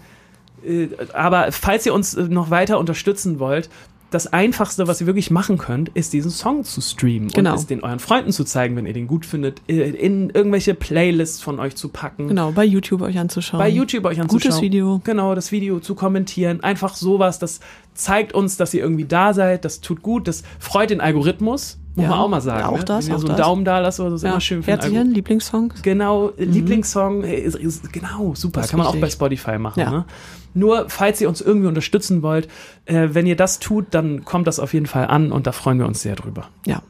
[0.66, 3.70] äh, aber falls ihr uns noch weiter unterstützen wollt,
[4.12, 7.52] das Einfachste, was ihr wirklich machen könnt, ist diesen Song zu streamen Genau.
[7.52, 10.74] und es den euren Freunden zu zeigen, wenn ihr den gut findet, äh, in irgendwelche
[10.76, 12.28] Playlists von euch zu packen.
[12.28, 13.60] Genau, bei YouTube euch anzuschauen.
[13.60, 14.42] Bei YouTube euch anzuschauen.
[14.52, 15.02] Gutes Video.
[15.04, 16.62] Genau, das Video zu kommentieren.
[16.64, 17.60] Einfach sowas, das
[17.94, 19.66] zeigt uns, dass ihr irgendwie da seid.
[19.66, 20.28] Das tut gut.
[20.28, 21.80] Das freut den Algorithmus.
[21.96, 22.66] Muss Ja, man auch mal sagen.
[22.66, 22.84] auch ne?
[22.84, 23.46] das, Wenn auch so einen das.
[23.46, 24.32] Daumen da lasst oder so, ist Ja.
[24.32, 25.16] immer schön Algorithmus.
[25.16, 25.82] Lieblingssongs.
[25.82, 28.62] Genau, Lieblingssong, äh, ist, ist, genau, super.
[28.62, 29.80] Das Kann man auch bei Spotify machen.
[29.80, 29.90] Ja.
[29.92, 30.06] Ne?
[30.54, 32.48] Nur, falls ihr uns irgendwie unterstützen wollt,
[32.86, 35.80] äh, wenn ihr das tut, dann kommt das auf jeden Fall an und da freuen
[35.80, 36.48] wir uns sehr drüber.
[36.66, 36.82] Ja.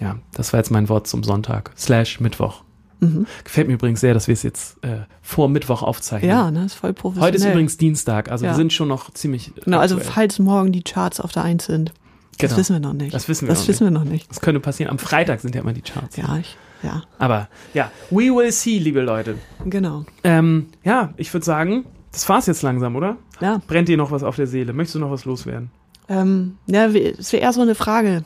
[0.00, 1.72] Ja, das war jetzt mein Wort zum Sonntag.
[1.76, 2.62] Slash Mittwoch.
[3.00, 3.26] Mhm.
[3.44, 6.30] Gefällt mir übrigens sehr, dass wir es jetzt äh, vor Mittwoch aufzeichnen.
[6.30, 7.28] Ja, ne, ist voll professionell.
[7.28, 8.52] Heute ist übrigens Dienstag, also Ja.
[8.52, 9.52] wir sind schon noch ziemlich.
[9.64, 10.12] Genau, also aktuell.
[10.14, 11.92] falls morgen die Charts auf der 1 sind.
[12.38, 12.58] Das Genau.
[12.60, 13.14] wissen wir noch nicht.
[13.14, 14.30] Das wissen wir das noch wissen wir noch nicht.
[14.30, 14.90] Das könnte passieren.
[14.90, 16.16] Am Freitag sind ja immer die Charts.
[16.16, 19.36] Ja, ich, ja, Aber ja, we will see, liebe Leute.
[19.64, 20.04] genau.
[20.24, 23.16] Ähm, ja, ich würde sagen, das war's jetzt langsam, oder?
[23.40, 24.72] Ja, Brennt dir noch was auf der Seele?
[24.72, 25.70] Möchtest du noch was loswerden?
[26.08, 28.24] ähm, ja, es wäre eher so eine Frage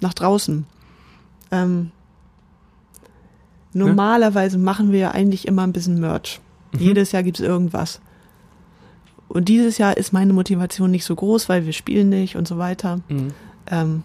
[0.00, 0.66] nach draußen.
[1.50, 1.90] Ähm,
[3.72, 6.40] normalerweise machen wir ja eigentlich immer ein bisschen Merch.
[6.72, 6.78] Mhm.
[6.80, 8.00] Jedes Jahr gibt es irgendwas.
[9.36, 12.56] Und dieses Jahr ist meine Motivation nicht so groß, weil wir spielen nicht und so
[12.56, 13.00] weiter.
[13.10, 13.34] Mhm.
[13.66, 14.02] Ähm,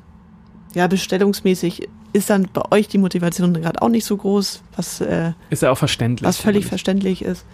[0.73, 5.31] ja, bestellungsmäßig ist dann bei euch die Motivation gerade auch nicht so groß, was, äh,
[5.49, 6.27] Ist ja auch verständlich.
[6.27, 7.45] was völlig verständlich ist.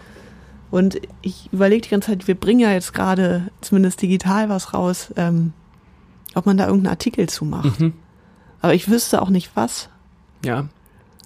[0.72, 5.12] Und ich überlege die ganze Zeit, wir bringen ja jetzt gerade zumindest digital was raus,
[5.16, 5.52] ähm,
[6.34, 7.78] ob man da irgendeinen Artikel zu macht.
[7.78, 7.92] Mhm.
[8.60, 9.88] Aber ich wüsste auch nicht was.
[10.44, 10.66] Ja.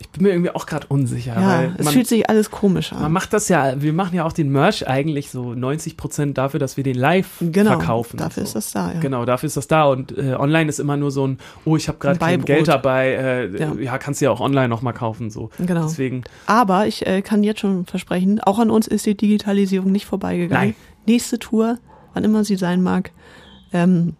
[0.02, 1.40] Ich bin mir irgendwie auch gerade unsicher.
[1.40, 3.02] Ja, es man, fühlt sich alles komisch an.
[3.02, 6.58] man macht das ja, wir machen ja auch den Merch eigentlich so 90 Prozent dafür,
[6.58, 8.16] dass wir den live genau, verkaufen.
[8.16, 8.48] dafür so.
[8.48, 9.00] ist das da, ja.
[9.00, 11.86] Genau, dafür ist das da und äh, online ist immer nur so ein, oh, ich
[11.86, 12.44] habe gerade Ein kein.
[12.44, 13.72] Geld dabei, äh, ja.
[13.74, 13.98] Ja.
[13.98, 15.50] kannst du ja auch online nochmal kaufen, so.
[15.58, 15.84] Genau.
[15.84, 20.06] Deswegen, Aber ich äh, kann jetzt schon versprechen, auch an uns ist die Digitalisierung nicht
[20.06, 20.70] vorbeigegangen.
[20.70, 20.74] Nein.
[21.06, 21.78] Nächste Tour,
[22.12, 23.12] wann immer sie sein mag,
[23.72, 24.16] ähm,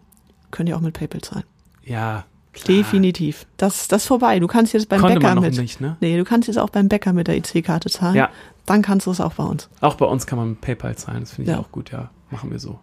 [0.51, 1.45] könnt ihr auch mit PayPal zahlen.
[1.83, 2.23] ja.
[2.67, 3.45] Definitiv.
[3.57, 4.39] Das, das ist vorbei.
[4.39, 5.57] Du kannst jetzt beim Konnte Bäcker mit.
[5.57, 5.97] nicht, ne?
[6.01, 8.15] Nee, du kannst jetzt auch beim Bäcker mit der EC-Karte zahlen.
[8.15, 8.29] Ja.
[8.65, 9.69] Dann kannst du es auch bei uns.
[9.81, 11.61] Auch bei uns kann man mit PayPal zahlen, das finde ich Ja.
[11.61, 12.09] auch gut, ja.
[12.31, 12.79] Machen wir so.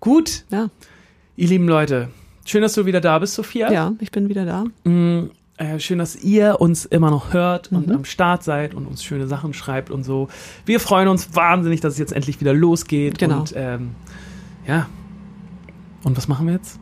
[0.00, 0.68] Gut, Ja.
[1.36, 2.08] ihr lieben Leute,
[2.44, 3.70] schön, dass du wieder da bist, Sophia.
[3.72, 4.64] Ja, ich bin wieder da.
[4.90, 7.94] Mm, äh, schön, dass ihr uns immer noch hört und Mhm.
[7.96, 10.28] am Start seid und uns schöne Sachen schreibt und so.
[10.64, 13.18] Wir freuen uns wahnsinnig, dass es jetzt endlich wieder losgeht.
[13.18, 13.40] Genau.
[13.40, 13.90] Und ähm,
[14.66, 14.86] ja.
[16.04, 16.78] Und was machen wir jetzt?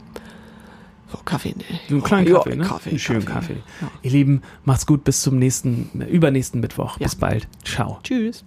[1.14, 1.64] So, Kaffee, nee.
[1.88, 2.64] Einen kleinen Ja, Kaffee, ne?
[2.64, 3.56] Kaffee, Einen schönen Kaffee.
[3.80, 3.90] Ja.
[4.02, 6.98] Ihr Lieben, macht's gut bis zum nächsten, äh, übernächsten Mittwoch.
[6.98, 7.04] Ja.
[7.06, 7.48] Bis bald.
[7.64, 7.98] Ciao.
[8.02, 8.44] Tschüss.